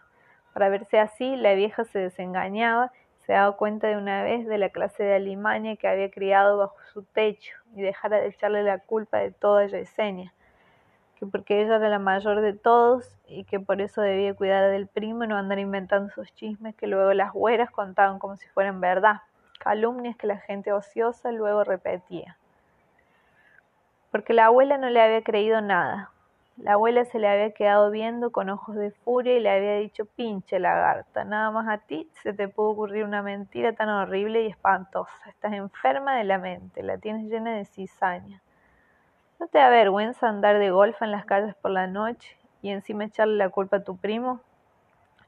[0.54, 2.92] Para verse así, la vieja se desengañaba
[3.26, 6.78] se daba cuenta de una vez de la clase de alimaña que había criado bajo
[6.94, 10.32] su techo y dejara de echarle la culpa de toda Yesenia,
[11.18, 14.88] que porque ella era la mayor de todos y que por eso debía cuidar del
[14.88, 18.80] primo y no andar inventando esos chismes que luego las güeras contaban como si fueran
[18.80, 19.22] verdad,
[19.60, 22.38] calumnias que la gente ociosa luego repetía.
[24.12, 26.12] Porque la abuela no le había creído nada,
[26.58, 30.06] La abuela se le había quedado viendo con ojos de furia y le había dicho
[30.06, 34.48] pinche lagarta, nada más a ti se te pudo ocurrir una mentira tan horrible y
[34.48, 35.12] espantosa.
[35.28, 38.42] Estás enferma de la mente, la tienes llena de cizaña.
[39.38, 43.04] ¿No te da vergüenza andar de golfa en las calles por la noche y encima
[43.04, 44.40] echarle la culpa a tu primo?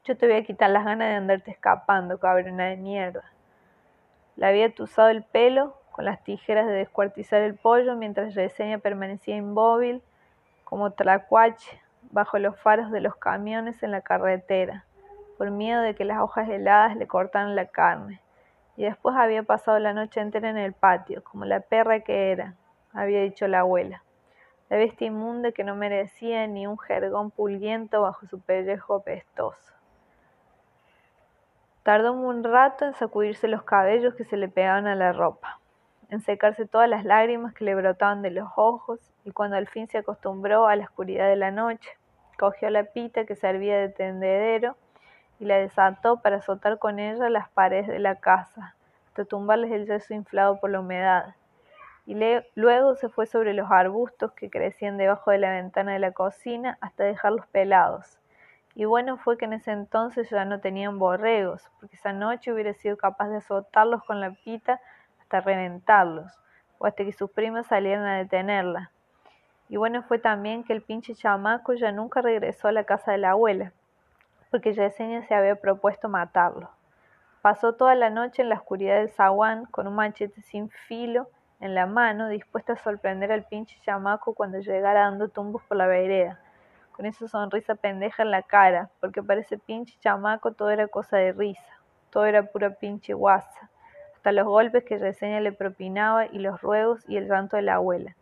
[0.04, 3.24] Yo te voy a quitar las ganas de andarte escapando, cabrona de mierda.
[4.36, 9.36] Le había tuzado el pelo con las tijeras de descuartizar el pollo mientras Reseña permanecía
[9.36, 10.02] inmóvil
[10.68, 14.84] como tlacuache bajo los faros de los camiones en la carretera,
[15.38, 18.20] por miedo de que las hojas heladas le cortaran la carne.
[18.76, 22.54] Y después había pasado la noche entera en el patio, como la perra que era,
[22.92, 24.02] había dicho la abuela,
[24.68, 29.72] la bestia inmunda que no merecía ni un jergón pulguiento bajo su pellejo apestoso.
[31.82, 35.60] Tardó un rato en sacudirse los cabellos que se le pegaban a la ropa,
[36.10, 39.88] en secarse todas las lágrimas que le brotaban de los ojos, y cuando al fin
[39.88, 41.90] se acostumbró a la oscuridad de la noche,
[42.38, 44.76] cogió la pita que servía de tendedero
[45.38, 48.74] y la desató para azotar con ella las paredes de la casa,
[49.08, 51.34] hasta tumbarles el yeso inflado por la humedad
[52.08, 52.16] y
[52.54, 56.78] luego se fue sobre los arbustos que crecían debajo de la ventana de la cocina
[56.80, 58.18] hasta dejarlos pelados.
[58.74, 62.72] Y bueno fue que en ese entonces ya no tenían borregos, porque esa noche hubiera
[62.72, 64.80] sido capaz de azotarlos con la pita
[65.28, 66.32] hasta reventarlos,
[66.78, 68.90] o hasta que sus primos salieran a detenerla.
[69.68, 73.18] Y bueno fue también que el pinche chamaco ya nunca regresó a la casa de
[73.18, 73.72] la abuela,
[74.50, 76.70] porque Yesenia se había propuesto matarlo.
[77.42, 81.28] Pasó toda la noche en la oscuridad del zaguán con un machete sin filo
[81.60, 85.86] en la mano, dispuesta a sorprender al pinche chamaco cuando llegara dando tumbos por la
[85.86, 86.40] vereda,
[86.92, 91.18] con esa sonrisa pendeja en la cara, porque para ese pinche chamaco todo era cosa
[91.18, 93.68] de risa, todo era pura pinche guasa,
[94.18, 97.76] hasta los golpes que Reseña le propinaba y los ruegos y el llanto de la
[97.76, 98.16] abuela,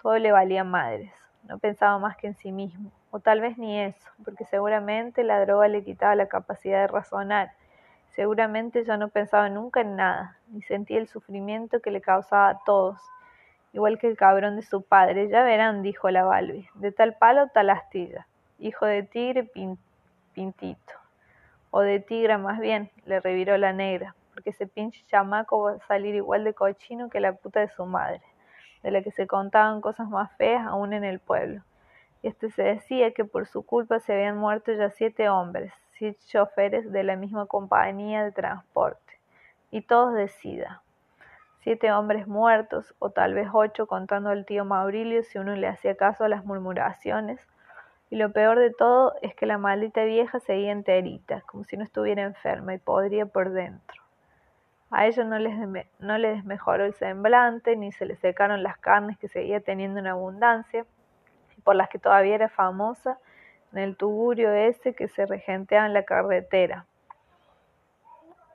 [0.00, 1.12] todo le valía madres,
[1.48, 5.40] no pensaba más que en sí mismo, o tal vez ni eso, porque seguramente la
[5.40, 7.50] droga le quitaba la capacidad de razonar,
[8.10, 12.58] Seguramente ya no pensaba nunca en nada, ni sentía el sufrimiento que le causaba a
[12.66, 13.00] todos,
[13.72, 15.28] igual que el cabrón de su padre.
[15.28, 18.26] Ya verán, dijo la Balbi, de tal palo tal astilla,
[18.58, 19.48] hijo de tigre
[20.34, 20.94] pintito.
[21.70, 25.86] O de tigra más bien, le reviró la negra, porque ese pinche chamaco va a
[25.86, 28.22] salir igual de cochino que la puta de su madre,
[28.82, 31.62] de la que se contaban cosas más feas aún en el pueblo.
[32.22, 35.72] Y este se decía que por su culpa se habían muerto ya siete hombres,
[36.26, 39.20] choferes de la misma compañía de transporte,
[39.70, 40.82] y todos de SIDA.
[41.60, 45.94] Siete hombres muertos, o tal vez ocho contando al tío Maurilio si uno le hacía
[45.96, 47.38] caso a las murmuraciones,
[48.08, 51.84] y lo peor de todo es que la maldita vieja seguía enterita, como si no
[51.84, 53.99] estuviera enferma y podría por dentro.
[54.90, 55.56] A ella no les,
[56.00, 60.08] no les desmejoró el semblante, ni se le secaron las carnes que seguía teniendo en
[60.08, 60.84] abundancia,
[61.56, 63.18] y por las que todavía era famosa,
[63.72, 66.86] en el tugurio ese que se regentea en la carretera,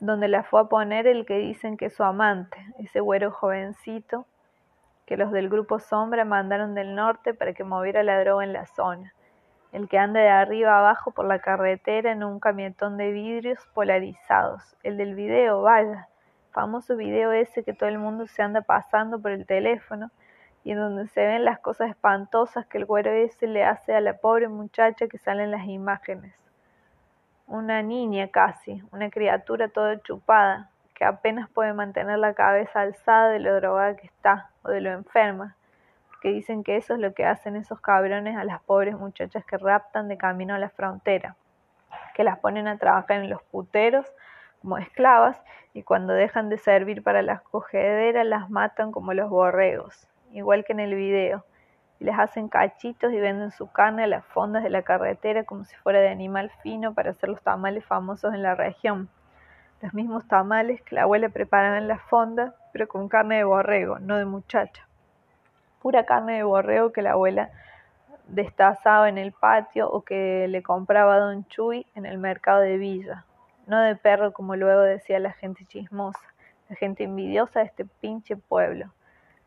[0.02, 4.26] donde la fue a poner el que dicen que es su amante, ese güero jovencito
[5.06, 8.66] que los del grupo Sombra mandaron del norte para que moviera la droga en la
[8.66, 9.14] zona,
[9.72, 14.76] el que anda de arriba abajo por la carretera en un camietón de vidrios polarizados,
[14.84, 16.10] el del video, vaya,
[16.56, 20.10] famoso video ese que todo el mundo se anda pasando por el teléfono,
[20.64, 24.00] y en donde se ven las cosas espantosas que el güero ese le hace a
[24.00, 26.34] la pobre muchacha que sale en las imágenes.
[27.46, 33.40] Una niña casi, una criatura toda chupada, que apenas puede mantener la cabeza alzada de
[33.40, 35.58] lo drogada que está o de lo enferma,
[36.22, 39.58] que dicen que eso es lo que hacen esos cabrones a las pobres muchachas que
[39.58, 41.36] raptan de camino a la frontera,
[42.16, 44.08] que las ponen a trabajar en los puteros
[44.66, 45.40] como esclavas
[45.76, 50.74] y cuando dejan de servir para las cogederas las matan como los borregos igual que
[50.74, 51.46] en el video,
[52.00, 55.64] y les hacen cachitos y venden su carne a las fondas de la carretera como
[55.64, 59.08] si fuera de animal fino para hacer los tamales famosos en la región.
[59.82, 64.00] Los mismos tamales que la abuela preparaba en las fondas, pero con carne de borrego,
[64.00, 64.88] no de muchacha.
[65.80, 67.52] Pura carne de borrego que la abuela
[68.28, 72.78] destazaba en el patio o que le compraba a Don Chuy en el mercado de
[72.78, 73.26] Villa.
[73.68, 76.20] No de perro como luego decía la gente chismosa,
[76.70, 78.94] la gente envidiosa de este pinche pueblo.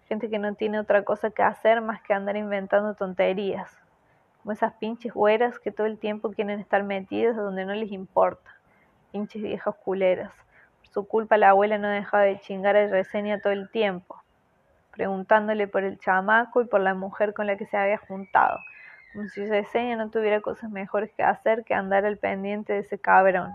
[0.09, 3.78] Gente que no tiene otra cosa que hacer más que andar inventando tonterías,
[4.42, 8.51] como esas pinches güeras que todo el tiempo quieren estar metidas donde no les importa,
[9.12, 10.32] pinches viejas culeras.
[10.78, 14.20] Por su culpa la abuela no dejaba de chingar a Reseña todo el tiempo,
[14.90, 18.59] preguntándole por el chamaco y por la mujer con la que se había juntado,
[19.12, 22.99] como si Reseña no tuviera cosas mejores que hacer que andar al pendiente de ese
[22.99, 23.55] cabrón,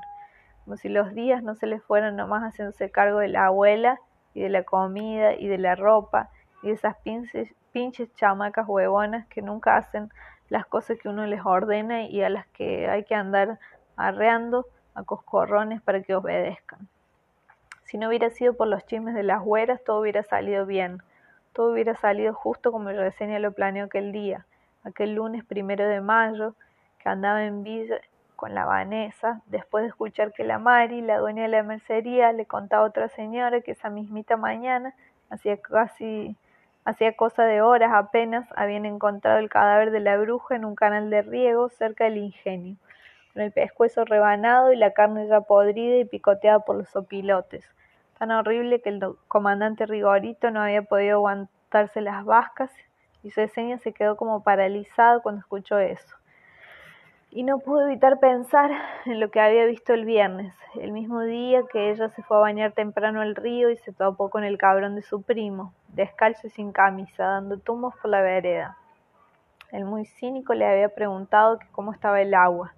[0.64, 3.99] como si los días no se le fueran nomás haciéndose cargo de la abuela
[4.34, 6.30] y de la comida y de la ropa
[6.61, 10.09] y esas pinches, pinches chamacas huevonas que nunca hacen
[10.49, 13.59] las cosas que uno les ordena y a las que hay que andar
[13.95, 16.88] arreando a coscorrones para que obedezcan.
[17.84, 21.03] Si no hubiera sido por los chismes de las güeras, todo hubiera salido bien.
[21.51, 24.45] Todo hubiera salido justo como Yesenia lo planeó aquel día,
[24.84, 26.55] aquel lunes primero de mayo,
[26.99, 27.99] que andaba en Villa
[28.44, 32.46] con la Vanessa, después de escuchar que la Mari, la dueña de la mercería, le
[32.46, 34.94] contaba a otra señora que esa mismita mañana,
[35.30, 36.36] hacía casi,
[36.84, 41.10] hacía cosa de horas apenas, habían encontrado el cadáver de la bruja en un canal
[41.10, 42.76] de riego cerca del ingenio
[43.32, 47.64] con el pescuezo rebanado y la carne ya podrida y picoteada por los opilotes.
[48.20, 52.72] Tan horrible que el comandante Rigorito no había podido aguantarse las vascas
[53.24, 56.14] y Ceseña se quedó como paralizado cuando escuchó eso.
[57.36, 58.70] Y no pudo evitar pensar
[59.06, 62.42] en lo que había visto el viernes, el mismo día que ella se fue a
[62.42, 66.52] bañar temprano al río y se topó con el cabrón de su primo, descalzo y
[66.52, 68.78] sin camisa, dando tumbos por la vereda.
[69.72, 72.76] El muy cínico le había preguntado cómo estaba el agua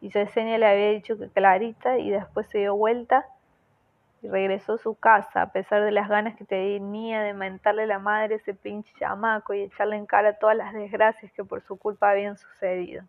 [0.00, 3.26] y Yesenia le había dicho que clarita y después se dio vuelta
[4.22, 7.98] y regresó a su casa a pesar de las ganas que tenía de mentarle la
[7.98, 12.10] madre ese pinche chamaco y echarle en cara todas las desgracias que por su culpa
[12.10, 13.02] habían sucedido.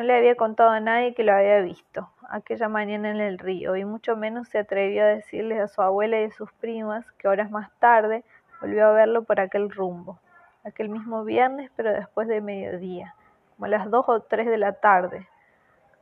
[0.00, 3.76] No le había contado a nadie que lo había visto aquella mañana en el río
[3.76, 7.28] y mucho menos se atrevió a decirles a su abuela y a sus primas que
[7.28, 8.24] horas más tarde
[8.62, 10.18] volvió a verlo por aquel rumbo,
[10.64, 13.14] aquel mismo viernes pero después de mediodía,
[13.54, 15.28] como a las dos o tres de la tarde,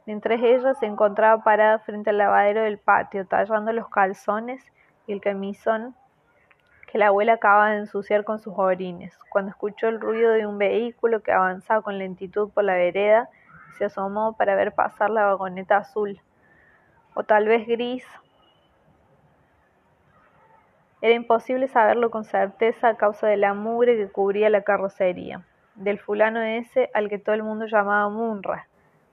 [0.06, 4.64] Mientras ella se encontraba parada frente al lavadero del patio, tallando los calzones
[5.08, 5.96] y el camisón
[6.86, 10.56] que la abuela acababa de ensuciar con sus orines, cuando escuchó el ruido de un
[10.56, 13.28] vehículo que avanzaba con lentitud por la vereda
[13.78, 16.20] se asomó para ver pasar la vagoneta azul,
[17.14, 18.04] o tal vez gris.
[21.00, 25.42] Era imposible saberlo con certeza a causa de la mugre que cubría la carrocería,
[25.76, 28.66] del fulano ese al que todo el mundo llamaba Munra,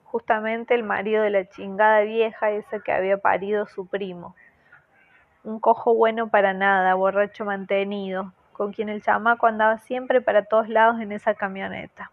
[0.04, 4.36] justamente el marido de la chingada vieja esa que había parido su primo.
[5.44, 10.68] Un cojo bueno para nada, borracho mantenido, con quien el chamaco andaba siempre para todos
[10.70, 12.10] lados en esa camioneta.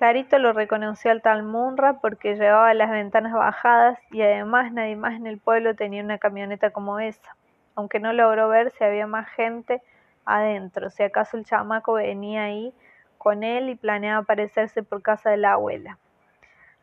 [0.00, 5.12] Clarito lo reconoció al tal Munra porque llevaba las ventanas bajadas y además nadie más
[5.12, 7.36] en el pueblo tenía una camioneta como esa,
[7.74, 9.82] aunque no logró ver si había más gente
[10.24, 12.72] adentro, si acaso el chamaco venía ahí
[13.18, 15.98] con él y planeaba aparecerse por casa de la abuela.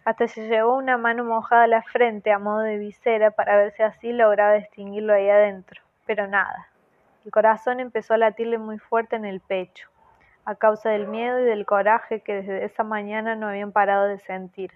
[0.06, 3.72] Hasta se llevó una mano mojada a la frente a modo de visera para ver
[3.72, 6.68] si así lograba distinguirlo ahí adentro, pero nada.
[7.26, 9.90] El corazón empezó a latirle muy fuerte en el pecho,
[10.48, 14.18] a causa del miedo y del coraje que desde esa mañana no habían parado de
[14.18, 14.72] sentir.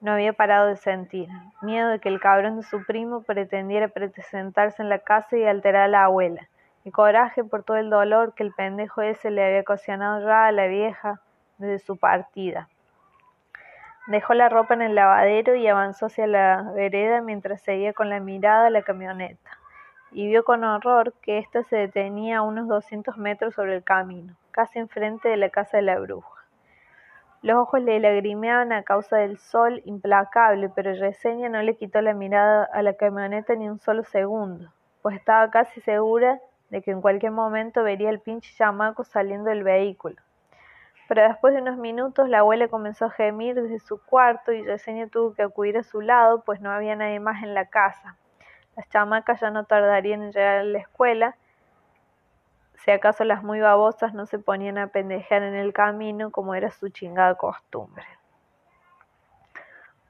[0.00, 1.28] No había parado de sentir.
[1.60, 5.82] Miedo de que el cabrón de su primo pretendiera presentarse en la casa y alterar
[5.82, 6.48] a la abuela.
[6.82, 10.52] Y coraje por todo el dolor que el pendejo ese le había ocasionado ya a
[10.52, 11.20] la vieja
[11.58, 12.68] desde su partida.
[14.08, 18.18] Dejó la ropa en el lavadero y avanzó hacia la vereda mientras seguía con la
[18.18, 19.50] mirada a la camioneta,
[20.12, 24.34] y vio con horror que ésta se detenía a unos doscientos metros sobre el camino,
[24.50, 26.44] casi enfrente de la casa de la bruja.
[27.42, 32.14] Los ojos le lagrimeaban a causa del sol implacable, pero Yesenia no le quitó la
[32.14, 36.40] mirada a la camioneta ni un solo segundo, pues estaba casi segura
[36.70, 40.22] de que en cualquier momento vería el pinche chamaco saliendo del vehículo
[41.14, 45.08] pero después de unos minutos la abuela comenzó a gemir desde su cuarto y Yesenia
[45.08, 48.16] tuvo que acudir a su lado, pues no había nadie más en la casa.
[48.76, 51.36] Las chamacas ya no tardarían en llegar a la escuela,
[52.84, 56.70] si acaso las muy babosas no se ponían a pendejear en el camino como era
[56.70, 58.04] su chingada costumbre.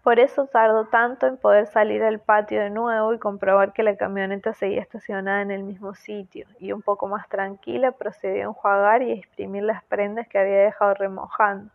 [0.02, 3.96] Por eso tardó tanto en poder salir al patio de nuevo y comprobar que la
[3.96, 9.02] camioneta seguía estacionada en el mismo sitio, y un poco más tranquila procedió a enjuagar
[9.02, 11.70] y a exprimir las prendas que había dejado remojando,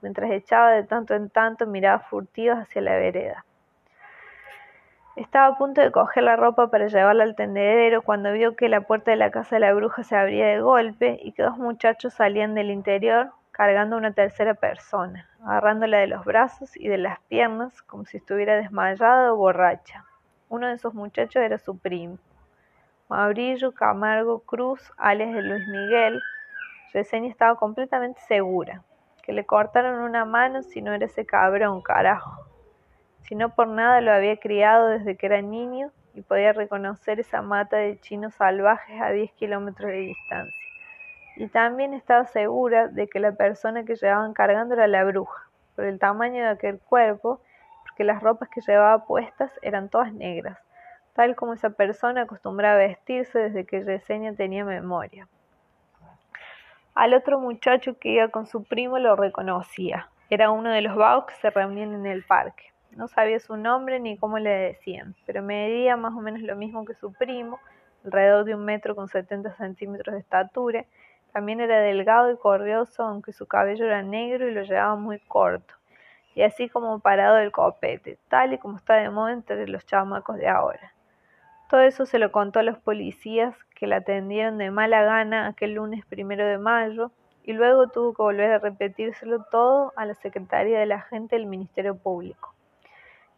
[0.00, 3.44] mientras echaba de tanto en tanto miradas furtivas hacia la vereda.
[5.20, 8.80] Estaba a punto de coger la ropa para llevarla al tendedero cuando vio que la
[8.80, 12.14] puerta de la casa de la bruja se abría de golpe y que dos muchachos
[12.14, 17.20] salían del interior cargando a una tercera persona, agarrándola de los brazos y de las
[17.28, 20.06] piernas como si estuviera desmayada o borracha.
[20.48, 22.16] Uno de esos muchachos era su primo.
[23.10, 26.18] Mauricio Camargo Cruz, alias de Luis Miguel,
[26.94, 28.82] Yesenia estaba completamente segura
[29.22, 32.49] que le cortaron una mano si no era ese cabrón, carajo.
[33.22, 37.42] Si no por nada lo había criado desde que era niño y podía reconocer esa
[37.42, 40.60] mata de chinos salvajes a 10 kilómetros de distancia
[41.40, 45.86] y también estaba segura de que la persona que llevaban cargando era la bruja, por
[45.86, 47.40] el tamaño de aquel cuerpo,
[47.82, 50.58] porque las ropas que llevaba puestas eran todas negras,
[51.14, 55.28] tal como esa persona acostumbraba a vestirse desde que Yesenia tenía memoria.
[56.94, 60.10] Al otro muchacho que iba con su primo lo reconocía.
[60.28, 62.70] Era uno de los vagos que se reunían en el parque.
[62.96, 66.84] No sabía su nombre ni cómo le decían, pero medía más o menos lo mismo
[66.84, 67.60] que su primo,
[68.04, 70.84] alrededor de un metro con setenta centímetros de estatura.
[71.32, 75.74] También era delgado y corrioso, aunque su cabello era negro y lo llevaba muy corto,
[76.34, 80.36] y así como parado del copete, tal y como está de moda entre los chamacos
[80.36, 80.92] de ahora.
[81.68, 85.74] Todo eso se lo contó a los policías que la atendieron de mala gana aquel
[85.74, 87.12] lunes primero de mayo
[87.44, 91.46] y luego tuvo que volver a repetírselo todo a la secretaria de la gente del
[91.46, 92.54] Ministerio Público.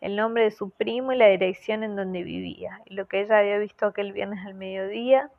[0.02, 3.38] El nombre de su primo y la dirección en donde vivía, y lo que ella
[3.38, 5.30] había visto aquel viernes al mediodía,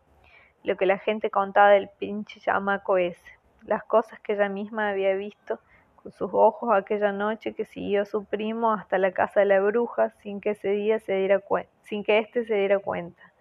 [0.64, 5.16] lo que la gente contaba del pinche chamaco ese, las cosas que ella misma había
[5.16, 5.60] visto
[5.98, 9.60] con sus ojos aquella noche que siguió a su primo hasta la casa de la
[9.60, 11.44] bruja sin que ese día se diera
[11.82, 13.34] sin que éste se diera cuenta.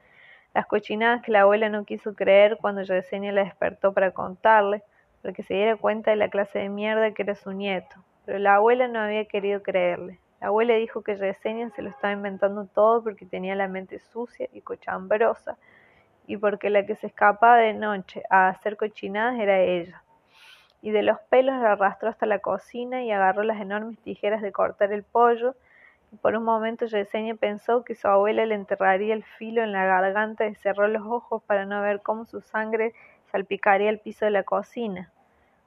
[0.55, 4.83] Las cochinadas que la abuela no quiso creer cuando Yesenia la despertó para contarle,
[5.23, 7.95] para que se diera cuenta de la clase de mierda que era su nieto.
[8.27, 10.19] Pero la abuela no había querido creerle.
[10.43, 14.47] La abuela dijo que Yesenia se lo estaba inventando todo porque tenía la mente sucia
[14.53, 15.57] y cochambrosa,
[16.27, 20.03] y porque la que se escapaba de noche a hacer cochinadas era ella
[20.83, 24.51] y de los pelos la arrastró hasta la cocina y agarró las enormes tijeras de
[24.51, 25.55] cortar el pollo,
[26.11, 29.87] y por un momento Yesenia pensó que su abuela le enterraría el filo en la
[29.87, 32.93] garganta y cerró los ojos para no ver cómo su sangre
[33.31, 35.11] salpicaría el piso de la cocina.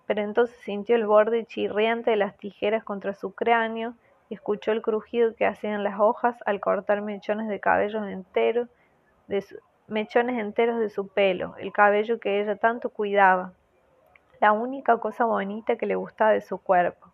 [0.06, 3.96] Pero entonces sintió el borde chirriante de las tijeras contra su cráneo
[4.30, 8.70] escuchó el crujido que hacían las hojas al cortar mechones de cabellos enteros,
[9.28, 9.44] de
[9.88, 13.54] mechones enteros de su pelo, el cabello que ella tanto cuidaba.
[14.42, 17.12] La única cosa bonita que le gustaba de su cuerpo,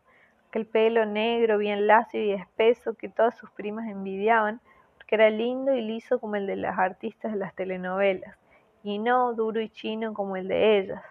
[0.47, 4.62] aquel pelo negro bien lacio y espeso que todas sus primas envidiaban,
[4.97, 8.38] porque era lindo y liso como el de las artistas de las telenovelas,
[8.84, 11.03] y no duro y chino como el de ellas,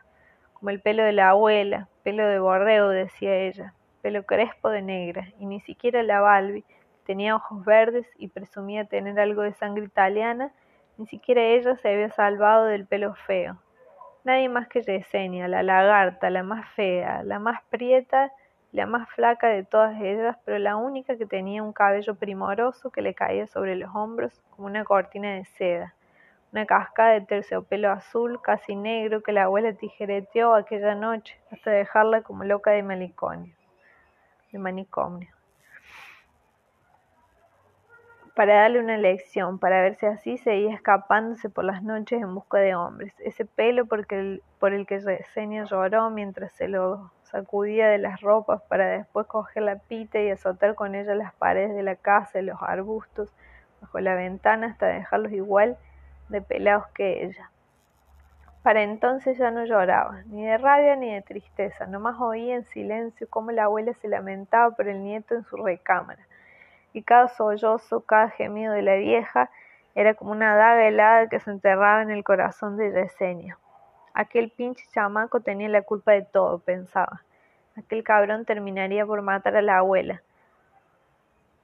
[0.54, 5.28] como el pelo de la abuela, pelo de borrego, decía ella, pelo crespo de negra,
[5.38, 6.64] y ni siquiera la Balbi,
[7.04, 10.52] tenía ojos verdes y presumía tener algo de sangre italiana,
[10.96, 13.58] ni siquiera ella se había salvado del pelo feo.
[14.22, 18.30] Nadie más que Yesenia, la lagarta, la más fea, la más prieta,
[18.72, 23.02] la más flaca de todas ellas, pero la única que tenía un cabello primoroso que
[23.02, 25.94] le caía sobre los hombros como una cortina de seda,
[26.52, 32.22] una cascada de terciopelo azul casi negro que la abuela tijereteó aquella noche hasta dejarla
[32.22, 33.54] como loca de manicomio.
[34.52, 35.28] De manicomio
[38.40, 42.56] para darle una lección, para ver si así seguía escapándose por las noches en busca
[42.56, 43.12] de hombres.
[43.18, 44.06] Ese pelo por
[44.72, 49.76] el que Yesenia lloró mientras se lo sacudía de las ropas para después coger la
[49.76, 53.30] pita y azotar con ella las paredes de la casa y los arbustos
[53.82, 55.76] bajo la ventana hasta dejarlos igual
[56.30, 57.50] de pelados que ella.
[58.62, 63.26] Para entonces ya no lloraba, ni de rabia ni de tristeza, nomás oía en silencio
[63.30, 66.26] cómo la abuela se lamentaba por el nieto en su recámara
[66.92, 69.50] y cada sollozo, cada gemido de la vieja
[69.94, 73.58] era como una daga helada que se enterraba en el corazón de Yesenia.
[74.12, 77.22] Aquel pinche chamaco tenía la culpa de todo, pensaba.
[77.76, 80.22] Aquel cabrón terminaría por matar a la abuela.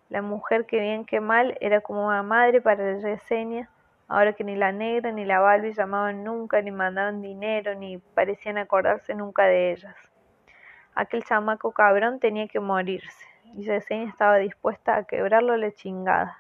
[0.09, 3.69] La mujer que bien que mal era como una madre para Yesenia,
[4.09, 8.59] ahora que ni la negra ni la Balbi llamaban nunca, ni mandaban dinero, ni parecían
[8.59, 9.97] acordarse nunca de ellas.
[10.95, 16.39] Aquel chamaco cabrón tenía que morirse y Yesenia estaba dispuesta a quebrarlo a la chingada.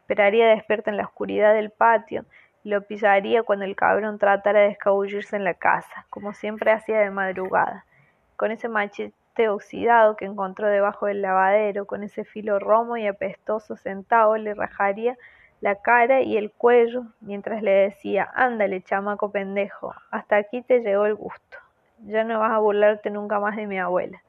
[0.00, 2.24] Esperaría despierta en la oscuridad del patio
[2.62, 6.98] y lo pillaría cuando el cabrón tratara de escabullirse en la casa, como siempre hacía
[6.98, 7.86] de madrugada,
[8.36, 13.76] con ese machete oxidado que encontró debajo del lavadero, con ese filo romo y apestoso
[13.76, 15.16] sentado, le rajaría
[15.60, 21.06] la cara y el cuello mientras le decía, ándale, chamaco pendejo, hasta aquí te llegó
[21.06, 21.58] el gusto.
[22.06, 24.22] Ya no vas a burlarte nunca más de mi abuela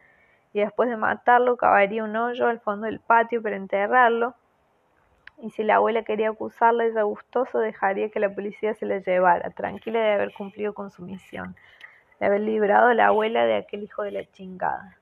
[0.53, 4.35] y después de matarlo cavaría un hoyo al fondo del patio para enterrarlo,
[5.41, 9.49] y si la abuela quería acusarla, ella gustoso dejaría que la policía se la llevara,
[9.49, 11.55] tranquila de haber cumplido con su misión,
[12.19, 14.97] de haber librado a la abuela de aquel hijo de la chingada.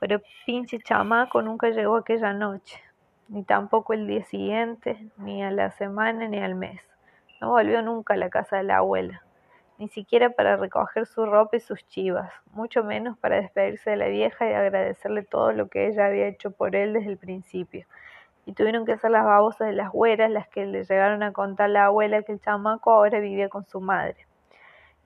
[0.00, 2.82] Pero pinche chamaco nunca llegó aquella noche,
[3.30, 6.82] ni tampoco el día siguiente, ni a la semana, ni al mes.
[7.40, 9.22] No volvió nunca a la casa de la abuela
[9.80, 14.08] ni siquiera para recoger su ropa y sus chivas, mucho menos para despedirse de la
[14.08, 17.86] vieja y agradecerle todo lo que ella había hecho por él desde el principio.
[18.44, 21.64] Y tuvieron que ser las babosas de las güeras las que le llegaron a contar
[21.64, 24.26] a la abuela que el chamaco ahora vivía con su madre.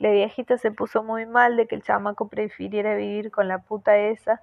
[0.00, 3.96] La viejita se puso muy mal de que el chamaco prefiriera vivir con la puta
[3.96, 4.40] esa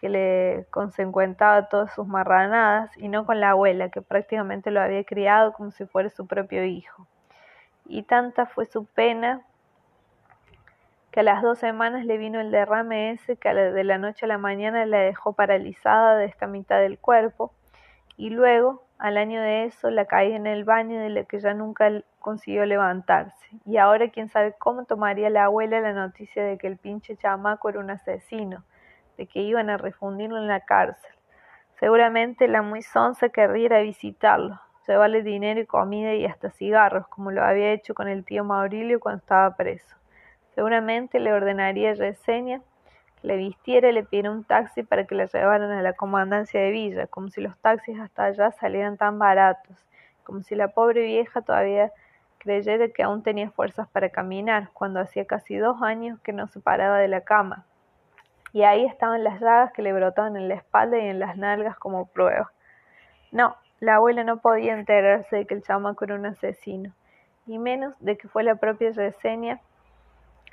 [0.00, 5.04] que le consecuentaba todas sus marranadas y no con la abuela que prácticamente lo había
[5.04, 7.06] criado como si fuera su propio hijo.
[7.84, 9.42] Y tanta fue su pena
[11.10, 14.28] que a las dos semanas le vino el derrame ese que de la noche a
[14.28, 17.52] la mañana la dejó paralizada de esta mitad del cuerpo,
[18.16, 21.52] y luego, al año de eso, la caí en el baño de la que ya
[21.52, 21.90] nunca
[22.20, 26.76] consiguió levantarse, y ahora quién sabe cómo tomaría la abuela la noticia de que el
[26.76, 28.62] pinche chamaco era un asesino,
[29.20, 31.12] de que iban a refundirlo en la cárcel.
[31.78, 34.58] Seguramente la muy sonsa querría visitarlo,
[34.88, 38.98] llevarle dinero y comida y hasta cigarros, como lo había hecho con el tío Maurilio
[38.98, 39.94] cuando estaba preso.
[40.54, 42.62] Seguramente le ordenaría a Yesenia
[43.20, 46.58] que le vistiera y le pidiera un taxi para que la llevaran a la comandancia
[46.58, 49.76] de Villa, como si los taxis hasta allá salieran tan baratos,
[50.24, 51.92] como si la pobre vieja todavía
[52.38, 56.58] creyera que aún tenía fuerzas para caminar, cuando hacía casi dos años que no se
[56.58, 57.66] paraba de la cama.
[58.52, 61.78] Y ahí estaban las llagas que le brotaban en la espalda y en las nalgas
[61.78, 62.50] como prueba.
[63.32, 66.92] No, la abuela no podía enterarse de que el chamaco era un asesino,
[67.46, 69.60] y menos de que fue la propia Yesenia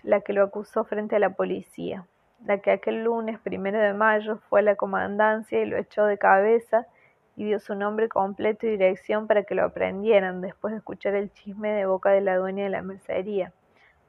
[0.04, 2.06] la que lo acusó frente a la policía,
[2.46, 6.18] la que aquel lunes primero de mayo fue a la comandancia y lo echó de
[6.18, 6.88] cabeza
[7.36, 11.32] y dio su nombre completo y dirección para que lo aprendieran después de escuchar el
[11.34, 13.52] chisme de boca de la dueña de la mercería,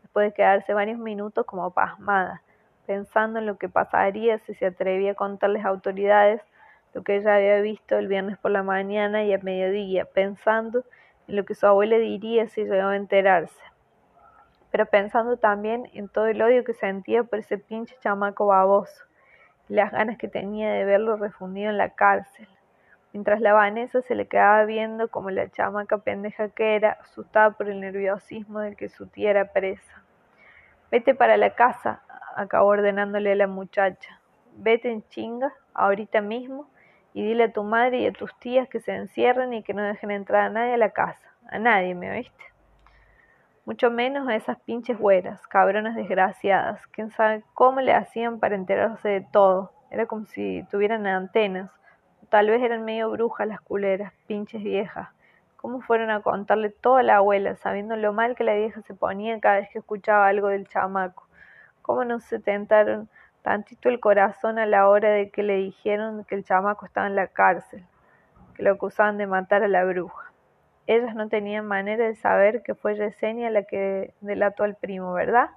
[0.03, 2.43] después de quedarse varios minutos como pasmada,
[2.89, 6.43] pensando en lo que pasaría si se atrevía a contarles a autoridades
[6.93, 10.82] lo que ella había visto el viernes por la mañana y a mediodía, pensando
[11.28, 13.62] en lo que su abuela diría si llegaba a enterarse
[14.70, 19.05] pero pensando también en todo el odio que sentía por ese pinche chamaco baboso
[19.68, 22.49] y las ganas que tenía de verlo refundido en la cárcel.
[23.12, 27.68] Mientras la Vanessa se le quedaba viendo como la chamaca pendeja que era, asustada por
[27.68, 30.03] el nerviosismo del que su tía era presa.
[30.91, 32.03] Vete para la casa,
[32.41, 34.20] acabó ordenándole a la muchacha.
[34.57, 36.68] Vete en chinga, ahorita mismo,
[37.14, 39.82] y dile a tu madre y a tus tías que se encierren y que no
[39.82, 41.32] dejen entrar a nadie a la casa.
[41.51, 42.49] A nadie, ¿me oíste?
[43.68, 49.11] mucho menos a esas pinches güeras, cabronas desgraciadas, quién sabe cómo le hacían para enterarse
[49.11, 51.70] de todo, era como si tuvieran antenas,
[52.30, 55.11] tal vez eran medio brujas las culeras, pinches viejas,
[55.57, 58.95] cómo fueron a contarle todo a la abuela, sabiendo lo mal que la vieja se
[58.95, 61.28] ponía cada vez que escuchaba algo del chamaco,
[61.89, 63.09] cómo no se tentaron
[63.41, 67.16] tantito el corazón a la hora de que le dijeron que el chamaco estaba en
[67.16, 67.82] la cárcel,
[68.55, 70.30] que lo acusaban de matar a la bruja.
[70.86, 75.49] Ellas no tenían manera de saber que fue Yesenia la que delató al primo, ¿verdad?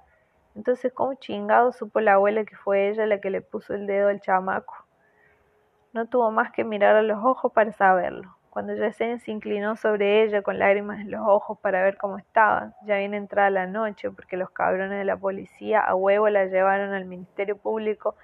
[0.54, 4.08] Entonces, ¿cómo chingado supo la abuela que fue ella la que le puso el dedo
[4.08, 4.86] al chamaco?
[5.92, 8.34] No tuvo más que mirar a los ojos para saberlo.
[8.52, 12.74] Cuando Yesenia se inclinó sobre ella con lágrimas en los ojos para ver cómo estaba,
[12.84, 16.92] ya bien entrada la noche, porque los cabrones de la policía a huevo la llevaron
[16.92, 18.14] al Ministerio Público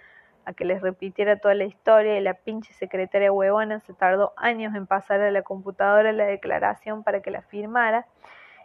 [0.45, 4.75] a que les repitiera toda la historia y la pinche secretaria huevona se tardó años
[4.75, 8.05] en pasar a la computadora la declaración para que la firmara.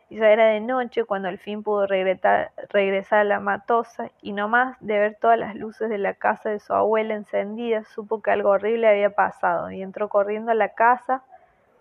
[0.09, 2.51] Y ya era de noche cuando al fin pudo regresar,
[3.19, 6.59] a la matosa y no más de ver todas las luces de la casa de
[6.59, 11.23] su abuela encendidas supo que algo horrible había pasado y entró corriendo a la casa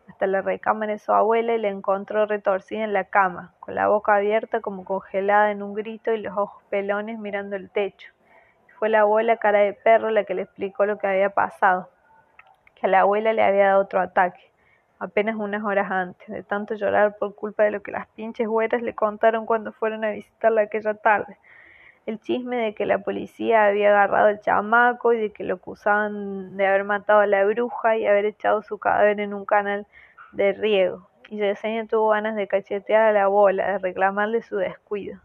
[0.08, 3.88] hasta la recámara de su abuela y la encontró retorcida en la cama, con la
[3.88, 8.12] boca abierta como congelada en un grito y los ojos pelones mirando el techo.
[8.78, 11.88] Fue la abuela cara de perro la que le explicó lo que había pasado,
[12.74, 14.50] que a la abuela le había dado otro ataque,
[14.98, 18.82] apenas unas horas antes, de tanto llorar por culpa de lo que las pinches güeras
[18.82, 21.38] le contaron cuando fueron a visitarla aquella tarde.
[22.04, 26.56] El chisme de que la policía había agarrado al chamaco y de que lo acusaban
[26.56, 29.86] de haber matado a la bruja y haber echado su cadáver en un canal
[30.32, 31.08] de riego.
[31.28, 35.20] Y Yesenia tuvo ganas de cachetear a la bola, de reclamarle su descuido.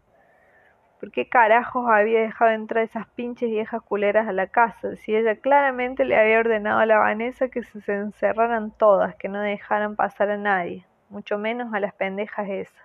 [1.00, 4.96] ¿Por qué carajos había dejado entrar esas pinches viejas culeras a la casa?
[4.96, 9.40] Si ella claramente le había ordenado a la Vanessa que se encerraran todas, que no
[9.40, 12.84] dejaran pasar a nadie, mucho menos a las pendejas esas.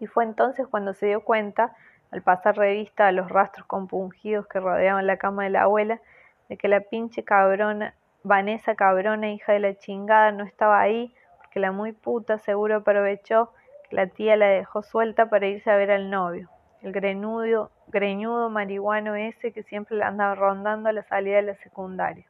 [0.00, 1.74] Y fue entonces cuando se dio cuenta,
[2.16, 6.00] al pasar revista a los rastros compungidos que rodeaban la cama de la abuela,
[6.48, 11.60] de que la pinche cabrona, Vanessa cabrona, hija de la chingada, no estaba ahí, porque
[11.60, 13.52] la muy puta seguro aprovechó
[13.88, 16.50] que la tía la dejó suelta para irse a ver al novio
[16.82, 21.54] el greñudo, greñudo marihuano ese que siempre le andaba rondando a la salida de la
[21.56, 22.24] secundaria.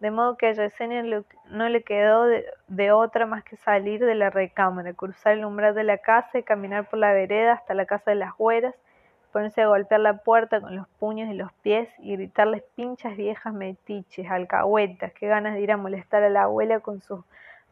[0.00, 1.02] De modo que a Yesenia
[1.48, 5.84] no le quedó de, otra más que salir de la recámara, cruzar el umbral de
[5.84, 8.74] la casa y caminar por la vereda hasta la casa de las güeras,
[9.32, 13.52] ponerse a golpear la puerta con los puños y los pies y gritarles pinchas viejas
[13.52, 17.20] metiches, alcahuetas, qué ganas de ir a molestar a la abuela con sus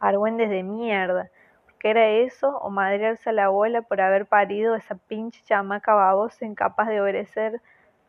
[0.01, 1.31] argüendes de mierda.
[1.79, 6.45] Que era eso o madrearse a la abuela por haber parido esa pinche chamaca babosa
[6.45, 7.61] incapaz de obedecer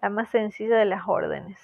[0.02, 1.58] la más sencilla de las órdenes.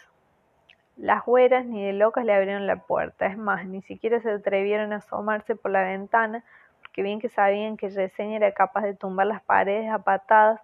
[0.95, 4.93] Las güeras ni de locas le abrieron la puerta, es más, ni siquiera se atrevieron
[4.93, 6.43] a asomarse por la ventana,
[6.81, 10.59] porque bien que sabían que Yesenia era capaz de tumbar las paredes a patadas,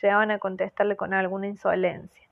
[0.00, 2.26] llegaban a contestarle con alguna insolencia.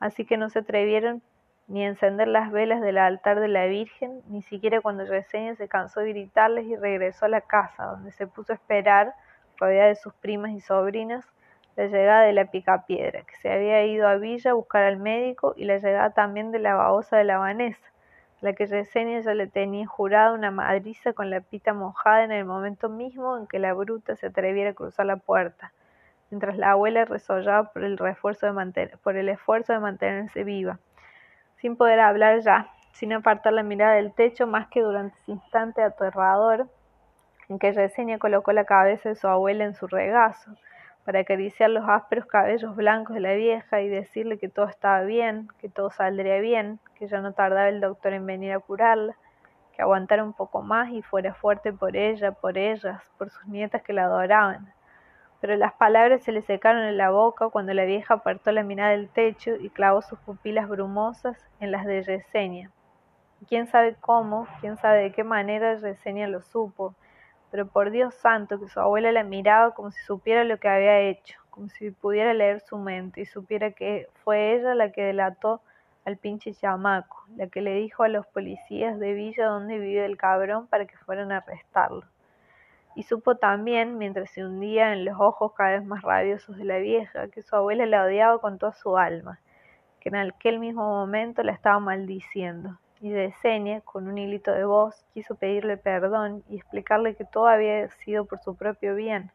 [0.00, 1.22] Así que no se atrevieron
[1.68, 5.68] ni a encender las velas del altar de la Virgen, ni siquiera cuando Yesenia se
[5.68, 9.14] cansó de gritarles y regresó a la casa, donde se puso a esperar,
[9.58, 11.26] rodeada de sus primas y sobrinas,
[11.76, 15.52] la llegada de la picapiedra, que se había ido a Villa a buscar al médico,
[15.56, 17.86] y la llegada también de la babosa de la Vanessa,
[18.40, 22.46] la que Yesenia ya le tenía jurado una madriza con la pita mojada en el
[22.46, 25.72] momento mismo en que la bruta se atreviera a cruzar la puerta,
[26.30, 30.78] mientras la abuela resollaba por el, refuerzo de por el esfuerzo de mantenerse viva,
[31.56, 35.82] sin poder hablar ya, sin apartar la mirada del techo más que durante ese instante
[35.82, 36.68] aterrador
[37.48, 40.52] en que Yesenia colocó la cabeza de su abuela en su regazo,
[41.04, 45.48] para acariciar los ásperos cabellos blancos de la vieja y decirle que todo estaba bien,
[45.58, 49.14] que todo saldría bien, que ya no tardaba el doctor en venir a curarla,
[49.74, 53.82] que aguantara un poco más y fuera fuerte por ella, por ellas, por sus nietas
[53.82, 54.70] que la adoraban.
[55.40, 58.90] Pero las palabras se le secaron en la boca cuando la vieja apartó la mirada
[58.90, 62.70] del techo y clavó sus pupilas brumosas en las de Yesenia.
[63.48, 66.94] Quién sabe cómo, quién sabe de qué manera Yesenia lo supo,
[67.50, 71.00] pero por Dios santo que su abuela la miraba como si supiera lo que había
[71.00, 75.60] hecho, como si pudiera leer su mente y supiera que fue ella la que delató
[76.04, 80.16] al pinche chamaco, la que le dijo a los policías de Villa dónde vive el
[80.16, 82.04] cabrón para que fueran a arrestarlo.
[82.98, 86.78] Y supo también, mientras se hundía en los ojos cada vez más rabiosos de la
[86.78, 89.38] vieja, que su abuela la odiaba con toda su alma,
[90.00, 95.06] que en aquel mismo momento la estaba maldiciendo, y Yesenia, con un hilito de voz,
[95.14, 99.30] quiso pedirle perdón y explicarle que todo había sido por su propio bien,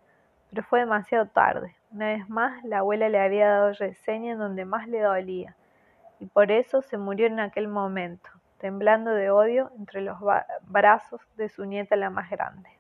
[0.50, 1.74] pero fue demasiado tarde.
[1.90, 5.56] Una vez más, la abuela le había dado Yesenia en donde más le dolía,
[6.20, 10.18] y por eso se murió en aquel momento, temblando de odio entre los
[10.64, 12.73] brazos de su nieta la más grande.